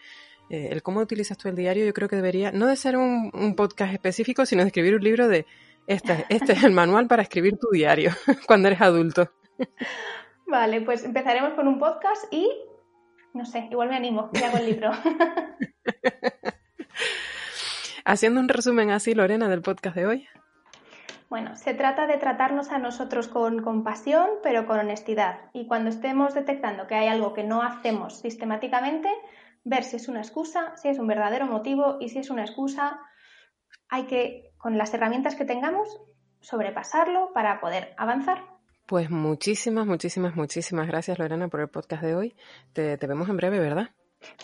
eh, 0.50 0.70
el 0.72 0.82
cómo 0.82 0.98
utilizas 0.98 1.38
tú 1.38 1.48
el 1.48 1.54
diario, 1.54 1.86
yo 1.86 1.94
creo 1.94 2.08
que 2.08 2.16
debería, 2.16 2.50
no 2.50 2.66
de 2.66 2.74
ser 2.74 2.96
un, 2.96 3.30
un 3.34 3.54
podcast 3.54 3.92
específico, 3.92 4.44
sino 4.46 4.62
de 4.62 4.68
escribir 4.68 4.96
un 4.96 5.04
libro 5.04 5.28
de 5.28 5.46
este, 5.86 6.26
este 6.28 6.52
es 6.52 6.64
el 6.64 6.72
manual 6.72 7.06
para 7.06 7.22
escribir 7.22 7.58
tu 7.58 7.68
diario 7.70 8.12
cuando 8.46 8.68
eres 8.68 8.80
adulto. 8.80 9.30
Vale, 10.46 10.80
pues 10.82 11.04
empezaremos 11.04 11.54
con 11.54 11.68
un 11.68 11.78
podcast 11.78 12.24
y 12.30 12.50
no 13.34 13.46
sé, 13.46 13.68
igual 13.70 13.88
me 13.88 13.96
animo 13.96 14.30
y 14.34 14.42
hago 14.42 14.58
el 14.58 14.66
libro. 14.66 14.90
Haciendo 18.04 18.40
un 18.40 18.48
resumen 18.48 18.90
así, 18.90 19.14
Lorena, 19.14 19.48
del 19.48 19.62
podcast 19.62 19.96
de 19.96 20.06
hoy. 20.06 20.28
Bueno, 21.30 21.56
se 21.56 21.72
trata 21.72 22.06
de 22.06 22.18
tratarnos 22.18 22.70
a 22.72 22.78
nosotros 22.78 23.28
con 23.28 23.62
compasión, 23.62 24.28
pero 24.42 24.66
con 24.66 24.78
honestidad. 24.78 25.48
Y 25.54 25.66
cuando 25.66 25.88
estemos 25.88 26.34
detectando 26.34 26.86
que 26.86 26.94
hay 26.94 27.08
algo 27.08 27.32
que 27.32 27.42
no 27.42 27.62
hacemos 27.62 28.18
sistemáticamente, 28.18 29.08
ver 29.64 29.84
si 29.84 29.96
es 29.96 30.08
una 30.08 30.20
excusa, 30.20 30.76
si 30.76 30.88
es 30.88 30.98
un 30.98 31.06
verdadero 31.06 31.46
motivo 31.46 31.96
y 32.00 32.10
si 32.10 32.18
es 32.18 32.28
una 32.28 32.42
excusa, 32.42 33.00
hay 33.88 34.04
que, 34.04 34.51
con 34.62 34.78
las 34.78 34.94
herramientas 34.94 35.34
que 35.34 35.44
tengamos, 35.44 36.00
sobrepasarlo 36.40 37.32
para 37.34 37.60
poder 37.60 37.94
avanzar. 37.98 38.44
Pues 38.86 39.10
muchísimas, 39.10 39.86
muchísimas, 39.86 40.36
muchísimas 40.36 40.86
gracias, 40.86 41.18
Lorena, 41.18 41.48
por 41.48 41.60
el 41.60 41.68
podcast 41.68 42.02
de 42.02 42.14
hoy. 42.14 42.36
Te, 42.72 42.96
te 42.96 43.06
vemos 43.08 43.28
en 43.28 43.36
breve, 43.36 43.58
¿verdad? 43.58 43.90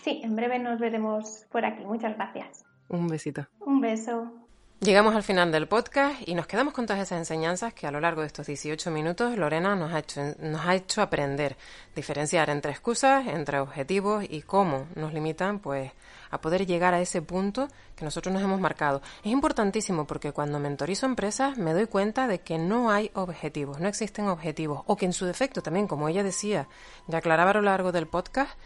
Sí, 0.02 0.20
en 0.24 0.34
breve 0.34 0.58
nos 0.58 0.80
veremos 0.80 1.46
por 1.52 1.64
aquí. 1.64 1.84
Muchas 1.84 2.16
gracias. 2.16 2.64
Un 2.88 3.06
besito. 3.06 3.46
Un 3.60 3.80
beso. 3.80 4.47
Llegamos 4.80 5.16
al 5.16 5.24
final 5.24 5.50
del 5.50 5.66
podcast 5.66 6.20
y 6.24 6.36
nos 6.36 6.46
quedamos 6.46 6.72
con 6.72 6.86
todas 6.86 7.02
esas 7.02 7.18
enseñanzas 7.18 7.74
que 7.74 7.88
a 7.88 7.90
lo 7.90 7.98
largo 7.98 8.20
de 8.20 8.28
estos 8.28 8.46
18 8.46 8.92
minutos 8.92 9.36
Lorena 9.36 9.74
nos 9.74 9.92
ha 9.92 9.98
hecho, 9.98 10.20
nos 10.38 10.64
ha 10.64 10.76
hecho 10.76 11.02
aprender, 11.02 11.56
diferenciar 11.96 12.48
entre 12.48 12.70
excusas, 12.70 13.26
entre 13.26 13.58
objetivos 13.58 14.24
y 14.28 14.42
cómo 14.42 14.86
nos 14.94 15.12
limitan 15.12 15.58
pues 15.58 15.90
a 16.30 16.40
poder 16.40 16.64
llegar 16.64 16.94
a 16.94 17.00
ese 17.00 17.20
punto 17.22 17.66
que 17.96 18.04
nosotros 18.04 18.32
nos 18.32 18.40
hemos 18.40 18.60
marcado. 18.60 19.02
Es 19.24 19.32
importantísimo 19.32 20.06
porque 20.06 20.30
cuando 20.30 20.60
mentorizo 20.60 21.06
empresas 21.06 21.58
me 21.58 21.74
doy 21.74 21.88
cuenta 21.88 22.28
de 22.28 22.38
que 22.38 22.56
no 22.56 22.92
hay 22.92 23.10
objetivos, 23.14 23.80
no 23.80 23.88
existen 23.88 24.28
objetivos 24.28 24.84
o 24.86 24.96
que 24.96 25.06
en 25.06 25.12
su 25.12 25.26
defecto 25.26 25.60
también, 25.60 25.88
como 25.88 26.08
ella 26.08 26.22
decía, 26.22 26.68
ya 27.08 27.18
aclaraba 27.18 27.50
a 27.50 27.54
lo 27.54 27.62
largo 27.62 27.90
del 27.90 28.06
podcast, 28.06 28.56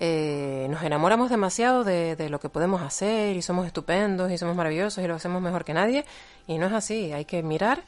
eh, 0.00 0.68
nos 0.70 0.84
enamoramos 0.84 1.28
demasiado 1.28 1.82
de, 1.82 2.28
lo 2.30 2.38
que 2.38 2.48
podemos 2.48 2.82
hacer 2.82 3.34
y 3.36 3.42
somos 3.42 3.66
estupendos 3.66 4.30
y 4.30 4.38
somos 4.38 4.54
maravillosos 4.54 5.02
y 5.02 5.08
lo 5.08 5.16
hacemos 5.16 5.42
mejor 5.42 5.64
que 5.64 5.74
nadie. 5.74 6.04
Y 6.46 6.58
no 6.58 6.66
es 6.66 6.72
así, 6.72 7.12
hay 7.12 7.24
que 7.24 7.42
mirar 7.42 7.82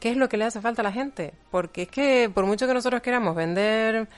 qué 0.00 0.10
es 0.10 0.16
lo 0.16 0.28
que 0.28 0.36
le 0.36 0.44
hace 0.44 0.60
falta 0.60 0.82
a 0.82 0.84
la 0.84 0.90
gente, 0.90 1.34
porque 1.52 1.82
es 1.82 1.88
que 1.88 2.28
por 2.34 2.46
mucho 2.46 2.66
que 2.66 2.74
nosotros 2.74 3.00
queramos 3.00 3.36
vender 3.36 4.08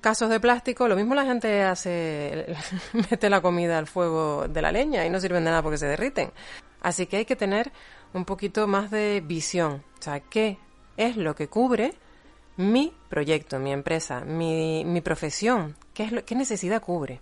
casos 0.00 0.30
de 0.30 0.40
plástico, 0.40 0.88
lo 0.88 0.96
mismo 0.96 1.14
la 1.14 1.26
gente 1.26 1.62
hace, 1.62 2.56
mete 3.10 3.28
la 3.28 3.42
comida 3.42 3.76
al 3.78 3.86
fuego 3.86 4.48
de 4.48 4.62
la 4.62 4.72
leña 4.72 5.04
y 5.04 5.10
no 5.10 5.20
sirven 5.20 5.44
de 5.44 5.50
nada 5.50 5.62
porque 5.62 5.76
se 5.76 5.86
derriten. 5.86 6.32
Así 6.80 7.06
que 7.06 7.18
hay 7.18 7.24
que 7.26 7.36
tener 7.36 7.70
un 8.14 8.24
poquito 8.24 8.66
más 8.66 8.90
de 8.90 9.22
visión, 9.22 9.84
o 9.98 10.02
sea, 10.02 10.20
qué 10.20 10.56
es 10.96 11.18
lo 11.18 11.34
que 11.34 11.48
cubre 11.48 11.92
mi 12.56 12.92
proyecto, 13.08 13.58
mi 13.58 13.72
empresa, 13.72 14.20
mi, 14.20 14.84
mi 14.84 15.00
profesión, 15.00 15.76
¿qué, 15.92 16.04
es 16.04 16.12
lo, 16.12 16.24
qué 16.24 16.34
necesidad 16.34 16.82
cubre. 16.82 17.20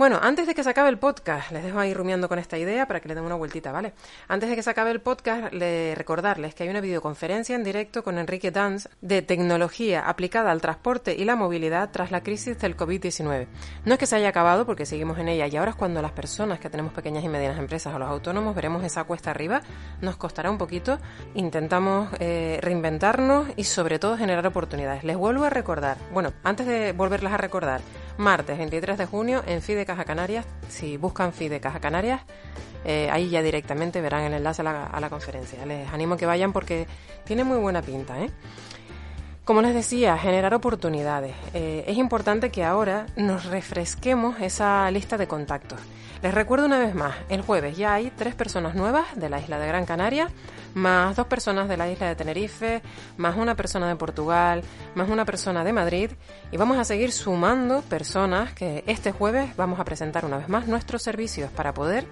Bueno, 0.00 0.18
antes 0.22 0.46
de 0.46 0.54
que 0.54 0.64
se 0.64 0.70
acabe 0.70 0.88
el 0.88 0.96
podcast, 0.96 1.52
les 1.52 1.62
dejo 1.62 1.78
ahí 1.78 1.92
rumiando 1.92 2.26
con 2.26 2.38
esta 2.38 2.56
idea 2.56 2.86
para 2.86 3.00
que 3.00 3.08
le 3.08 3.14
den 3.14 3.22
una 3.22 3.34
vueltita, 3.34 3.70
¿vale? 3.70 3.92
Antes 4.28 4.48
de 4.48 4.56
que 4.56 4.62
se 4.62 4.70
acabe 4.70 4.92
el 4.92 5.02
podcast, 5.02 5.52
le 5.52 5.94
recordarles 5.94 6.54
que 6.54 6.62
hay 6.62 6.70
una 6.70 6.80
videoconferencia 6.80 7.54
en 7.54 7.64
directo 7.64 8.02
con 8.02 8.16
Enrique 8.16 8.50
Danz 8.50 8.88
de 9.02 9.20
tecnología 9.20 10.08
aplicada 10.08 10.52
al 10.52 10.62
transporte 10.62 11.14
y 11.14 11.26
la 11.26 11.36
movilidad 11.36 11.90
tras 11.90 12.12
la 12.12 12.22
crisis 12.22 12.58
del 12.58 12.78
COVID-19. 12.78 13.46
No 13.84 13.92
es 13.92 13.98
que 13.98 14.06
se 14.06 14.16
haya 14.16 14.30
acabado 14.30 14.64
porque 14.64 14.86
seguimos 14.86 15.18
en 15.18 15.28
ella 15.28 15.46
y 15.48 15.56
ahora 15.58 15.72
es 15.72 15.76
cuando 15.76 16.00
las 16.00 16.12
personas 16.12 16.60
que 16.60 16.70
tenemos 16.70 16.94
pequeñas 16.94 17.22
y 17.22 17.28
medianas 17.28 17.58
empresas 17.58 17.94
o 17.94 17.98
los 17.98 18.08
autónomos 18.08 18.54
veremos 18.54 18.82
esa 18.82 19.04
cuesta 19.04 19.32
arriba, 19.32 19.60
nos 20.00 20.16
costará 20.16 20.50
un 20.50 20.56
poquito, 20.56 20.98
intentamos 21.34 22.08
eh, 22.20 22.58
reinventarnos 22.62 23.48
y 23.54 23.64
sobre 23.64 23.98
todo 23.98 24.16
generar 24.16 24.46
oportunidades. 24.46 25.04
Les 25.04 25.18
vuelvo 25.18 25.44
a 25.44 25.50
recordar, 25.50 25.98
bueno, 26.10 26.32
antes 26.42 26.66
de 26.66 26.92
volverlas 26.92 27.34
a 27.34 27.36
recordar, 27.36 27.82
martes 28.16 28.58
23 28.58 28.98
de 28.98 29.06
junio 29.06 29.42
en 29.46 29.62
FIDE 29.62 29.86
Caja 29.86 30.04
Canarias. 30.04 30.46
Si 30.68 30.96
buscan 30.96 31.32
FIDE 31.32 31.60
Caja 31.60 31.80
Canarias, 31.80 32.22
eh, 32.84 33.08
ahí 33.10 33.28
ya 33.28 33.42
directamente 33.42 34.00
verán 34.00 34.24
el 34.24 34.34
enlace 34.34 34.62
a 34.62 34.64
la, 34.64 34.86
a 34.86 35.00
la 35.00 35.10
conferencia. 35.10 35.64
Les 35.66 35.88
animo 35.92 36.14
a 36.14 36.16
que 36.18 36.26
vayan 36.26 36.52
porque 36.52 36.86
tiene 37.24 37.44
muy 37.44 37.58
buena 37.58 37.82
pinta. 37.82 38.20
¿eh? 38.20 38.30
Como 39.44 39.62
les 39.62 39.74
decía, 39.74 40.16
generar 40.16 40.54
oportunidades. 40.54 41.34
Eh, 41.54 41.84
es 41.86 41.96
importante 41.96 42.50
que 42.50 42.62
ahora 42.62 43.06
nos 43.16 43.46
refresquemos 43.46 44.40
esa 44.40 44.90
lista 44.90 45.18
de 45.18 45.26
contactos. 45.26 45.80
Les 46.22 46.34
recuerdo 46.34 46.66
una 46.66 46.78
vez 46.78 46.94
más, 46.94 47.16
el 47.30 47.40
jueves 47.40 47.76
ya 47.76 47.94
hay 47.94 48.12
tres 48.16 48.34
personas 48.34 48.74
nuevas 48.74 49.06
de 49.16 49.30
la 49.30 49.40
isla 49.40 49.58
de 49.58 49.66
Gran 49.66 49.86
Canaria, 49.86 50.28
más 50.74 51.16
dos 51.16 51.26
personas 51.26 51.68
de 51.68 51.76
la 51.76 51.90
isla 51.90 52.08
de 52.08 52.16
Tenerife, 52.16 52.82
más 53.16 53.36
una 53.36 53.54
persona 53.54 53.88
de 53.88 53.96
Portugal, 53.96 54.62
más 54.94 55.08
una 55.08 55.24
persona 55.24 55.64
de 55.64 55.72
Madrid 55.72 56.10
y 56.52 56.56
vamos 56.56 56.78
a 56.78 56.84
seguir 56.84 57.12
sumando 57.12 57.82
personas 57.82 58.52
que 58.52 58.84
este 58.86 59.12
jueves 59.12 59.56
vamos 59.56 59.80
a 59.80 59.84
presentar 59.84 60.24
una 60.24 60.38
vez 60.38 60.48
más 60.48 60.66
nuestros 60.66 61.02
servicios 61.02 61.50
para 61.50 61.74
poder 61.74 62.06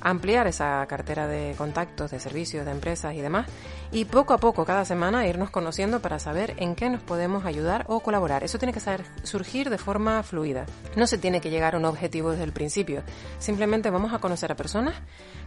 ampliar 0.00 0.46
esa 0.46 0.86
cartera 0.86 1.26
de 1.26 1.54
contactos, 1.56 2.10
de 2.10 2.20
servicios, 2.20 2.64
de 2.64 2.72
empresas 2.72 3.14
y 3.14 3.20
demás, 3.20 3.46
y 3.92 4.04
poco 4.04 4.34
a 4.34 4.38
poco, 4.38 4.64
cada 4.64 4.84
semana, 4.84 5.26
irnos 5.26 5.50
conociendo 5.50 6.00
para 6.00 6.18
saber 6.18 6.54
en 6.58 6.74
qué 6.74 6.88
nos 6.90 7.02
podemos 7.02 7.44
ayudar 7.44 7.84
o 7.88 8.00
colaborar. 8.00 8.44
Eso 8.44 8.58
tiene 8.58 8.72
que 8.72 8.80
saber 8.80 9.04
surgir 9.22 9.70
de 9.70 9.78
forma 9.78 10.22
fluida. 10.22 10.66
No 10.96 11.06
se 11.06 11.18
tiene 11.18 11.40
que 11.40 11.50
llegar 11.50 11.74
a 11.74 11.78
un 11.78 11.84
objetivo 11.84 12.30
desde 12.30 12.44
el 12.44 12.52
principio. 12.52 13.02
Simplemente 13.38 13.90
vamos 13.90 14.12
a 14.12 14.18
conocer 14.18 14.52
a 14.52 14.54
personas 14.54 14.94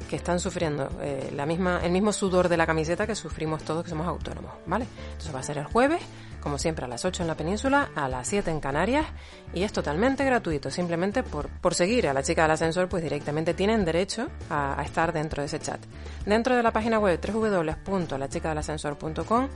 que 0.10 0.16
están 0.16 0.39
sufriendo 0.39 0.89
eh, 1.02 1.32
la 1.36 1.46
misma, 1.46 1.80
el 1.84 1.92
mismo 1.92 2.12
sudor 2.12 2.50
de 2.50 2.58
la 2.58 2.66
camiseta 2.66 3.08
que 3.08 3.16
sufrimos 3.16 3.63
todos 3.63 3.84
que 3.84 3.89
somos 3.89 4.08
autónomos, 4.08 4.52
¿vale? 4.66 4.86
Entonces 5.12 5.34
va 5.34 5.39
a 5.39 5.44
ser 5.44 5.58
el 5.58 5.66
jueves 5.66 6.02
como 6.44 6.58
siempre 6.58 6.84
a 6.84 6.90
las 6.90 7.06
8 7.06 7.24
en 7.24 7.28
la 7.28 7.36
península, 7.36 7.92
a 7.96 8.10
las 8.10 8.28
7 8.28 8.52
en 8.52 8.60
Canarias 8.60 9.06
y 9.54 9.64
es 9.64 9.72
totalmente 9.72 10.26
gratuito. 10.26 10.70
Simplemente 10.70 11.24
por, 11.24 11.48
por 11.48 11.74
seguir 11.74 12.10
a 12.10 12.14
la 12.14 12.22
chica 12.22 12.42
del 12.42 12.52
ascensor, 12.52 12.90
pues 12.90 13.02
directamente 13.02 13.54
tienen 13.54 13.86
derecho 13.86 14.28
a, 14.50 14.76
estar 14.84 15.14
dentro 15.14 15.42
de 15.42 15.46
ese 15.46 15.60
chat. 15.60 15.80
Dentro 16.26 16.58
de 16.58 16.64
la 16.64 16.72
página 16.72 17.00
web 17.00 17.18
www.lachicadelascensor.com 17.26 19.48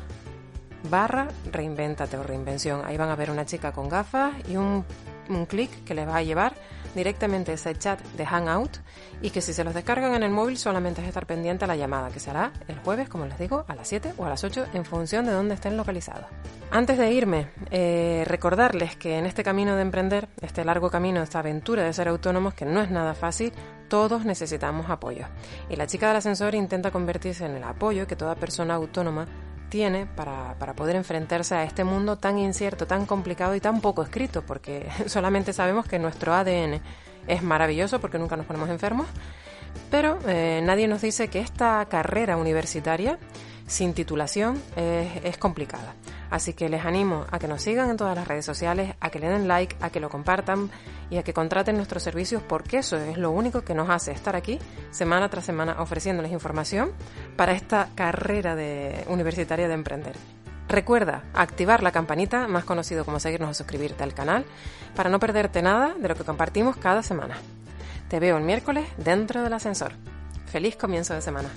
barra 0.90 1.28
reinventate 1.52 2.16
o 2.18 2.24
reinvención. 2.24 2.86
Ahí 2.86 2.96
van 2.96 3.10
a 3.10 3.18
ver 3.18 3.32
una 3.32 3.46
chica 3.46 3.74
con 3.74 3.90
gafas 3.90 4.34
y 4.48 4.56
un, 4.56 4.86
un 5.28 5.46
clic 5.46 5.84
que 5.84 5.94
les 5.94 6.08
va 6.08 6.16
a 6.16 6.24
llevar 6.24 6.56
directamente 6.98 7.54
ese 7.54 7.74
chat 7.76 8.02
de 8.02 8.26
Hangout 8.26 8.78
y 9.22 9.30
que 9.30 9.42
si 9.42 9.54
se 9.54 9.64
los 9.64 9.74
descargan 9.74 10.14
en 10.14 10.24
el 10.24 10.32
móvil 10.32 10.58
solamente 10.58 11.02
es 11.02 11.08
estar 11.08 11.26
pendiente 11.26 11.64
a 11.64 11.68
la 11.68 11.78
llamada 11.78 12.10
que 12.10 12.20
será 12.20 12.52
el 12.68 12.78
jueves, 12.80 13.08
como 13.08 13.26
les 13.26 13.40
digo, 13.40 13.64
a 13.68 13.76
las 13.76 13.88
7 13.88 14.14
o 14.18 14.26
a 14.26 14.30
las 14.30 14.44
8 14.44 14.66
en 14.74 14.84
función 14.84 15.26
de 15.26 15.32
dónde 15.32 15.56
estén 15.56 15.78
localizados. 15.78 16.26
Antes 16.70 16.98
de 16.98 17.12
irme, 17.12 17.48
eh, 17.72 18.26
recordarles 18.28 18.98
que 18.98 19.18
en 19.18 19.26
este 19.26 19.44
camino 19.44 19.78
de 19.78 19.82
emprender, 19.84 20.28
este 20.42 20.66
largo 20.66 20.90
camino, 20.90 21.24
esta 21.24 21.40
aventura 21.40 21.84
de 21.84 21.94
ser 21.94 22.10
autónomos, 22.10 22.54
que 22.54 22.66
no 22.66 22.82
es 22.82 22.92
nada 22.92 23.14
fácil, 23.14 23.54
todos 23.88 24.26
necesitamos 24.26 24.90
apoyo. 24.90 25.28
Y 25.70 25.78
la 25.78 25.88
chica 25.88 26.08
del 26.08 26.18
ascensor 26.18 26.56
intenta 26.56 26.92
convertirse 26.92 27.46
en 27.46 27.56
el 27.56 27.64
apoyo 27.64 28.06
que 28.06 28.18
toda 28.18 28.36
persona 28.36 28.76
autónoma 28.76 29.28
tiene 29.70 30.06
para, 30.06 30.56
para, 30.60 30.74
poder 30.74 30.96
enfrentarse 30.96 31.56
a 31.56 31.64
este 31.64 31.84
mundo 31.84 32.18
tan 32.18 32.38
incierto, 32.38 32.88
tan 32.88 33.06
complicado 33.06 33.56
y 33.56 33.60
tan 33.60 33.82
poco 33.82 34.04
escrito, 34.04 34.44
porque 34.44 34.88
solamente 35.08 35.54
sabemos 35.54 35.88
que 35.88 36.00
nuestro 36.00 36.34
ADN 36.34 36.82
es 37.28 37.44
maravilloso 37.44 38.00
porque 38.00 38.18
nunca 38.18 38.38
nos 38.38 38.46
ponemos 38.46 38.70
enfermos, 38.70 39.08
pero 39.92 40.20
eh, 40.28 40.62
nadie 40.64 40.88
nos 40.88 41.02
dice 41.02 41.28
que 41.28 41.40
esta 41.40 41.86
carrera 41.86 42.38
universitaria 42.38 43.20
sin 43.68 43.94
titulación 43.94 44.62
es, 44.76 45.24
es 45.24 45.38
complicada. 45.38 45.94
Así 46.30 46.54
que 46.54 46.68
les 46.70 46.84
animo 46.84 47.26
a 47.32 47.40
que 47.40 47.48
nos 47.48 47.62
sigan 47.62 47.90
en 47.90 47.98
todas 47.98 48.16
las 48.16 48.28
redes 48.28 48.46
sociales, 48.46 48.96
a 49.00 49.10
que 49.10 49.20
le 49.20 49.30
den 49.30 49.48
like, 49.48 49.78
a 49.80 49.90
que 49.90 50.00
lo 50.00 50.10
compartan 50.10 50.70
y 51.10 51.18
a 51.18 51.24
que 51.24 51.34
contraten 51.34 51.78
nuestros 51.78 52.04
servicios 52.04 52.42
porque 52.42 52.80
eso 52.80 52.98
es 52.98 53.18
lo 53.18 53.32
único 53.32 53.62
que 53.62 53.74
nos 53.74 53.90
hace 53.90 54.12
estar 54.12 54.36
aquí 54.36 54.60
semana 54.92 55.30
tras 55.30 55.46
semana 55.46 55.78
ofreciéndoles 55.80 56.32
información 56.32 56.92
para 57.38 57.54
esta 57.54 57.90
carrera 57.96 58.56
de, 58.56 59.06
universitaria 59.08 59.68
de 59.68 59.74
emprender. 59.74 60.16
Recuerda 60.68 61.24
activar 61.34 61.82
la 61.82 61.94
campanita, 61.94 62.48
más 62.50 62.66
conocido 62.66 63.06
como 63.06 63.22
seguirnos 63.22 63.52
o 63.52 63.54
suscribirte 63.54 64.04
al 64.04 64.14
canal, 64.14 64.44
para 64.96 65.10
no 65.10 65.20
perderte 65.20 65.62
nada 65.62 65.94
de 65.98 66.10
lo 66.10 66.16
que 66.16 66.26
compartimos 66.26 66.76
cada 66.76 67.04
semana. 67.04 67.38
Te 68.10 68.20
veo 68.20 68.38
el 68.38 68.44
miércoles 68.44 68.86
dentro 68.98 69.44
del 69.44 69.54
ascensor. 69.54 69.94
Feliz 70.48 70.76
comienzo 70.76 71.14
de 71.14 71.22
semana. 71.22 71.50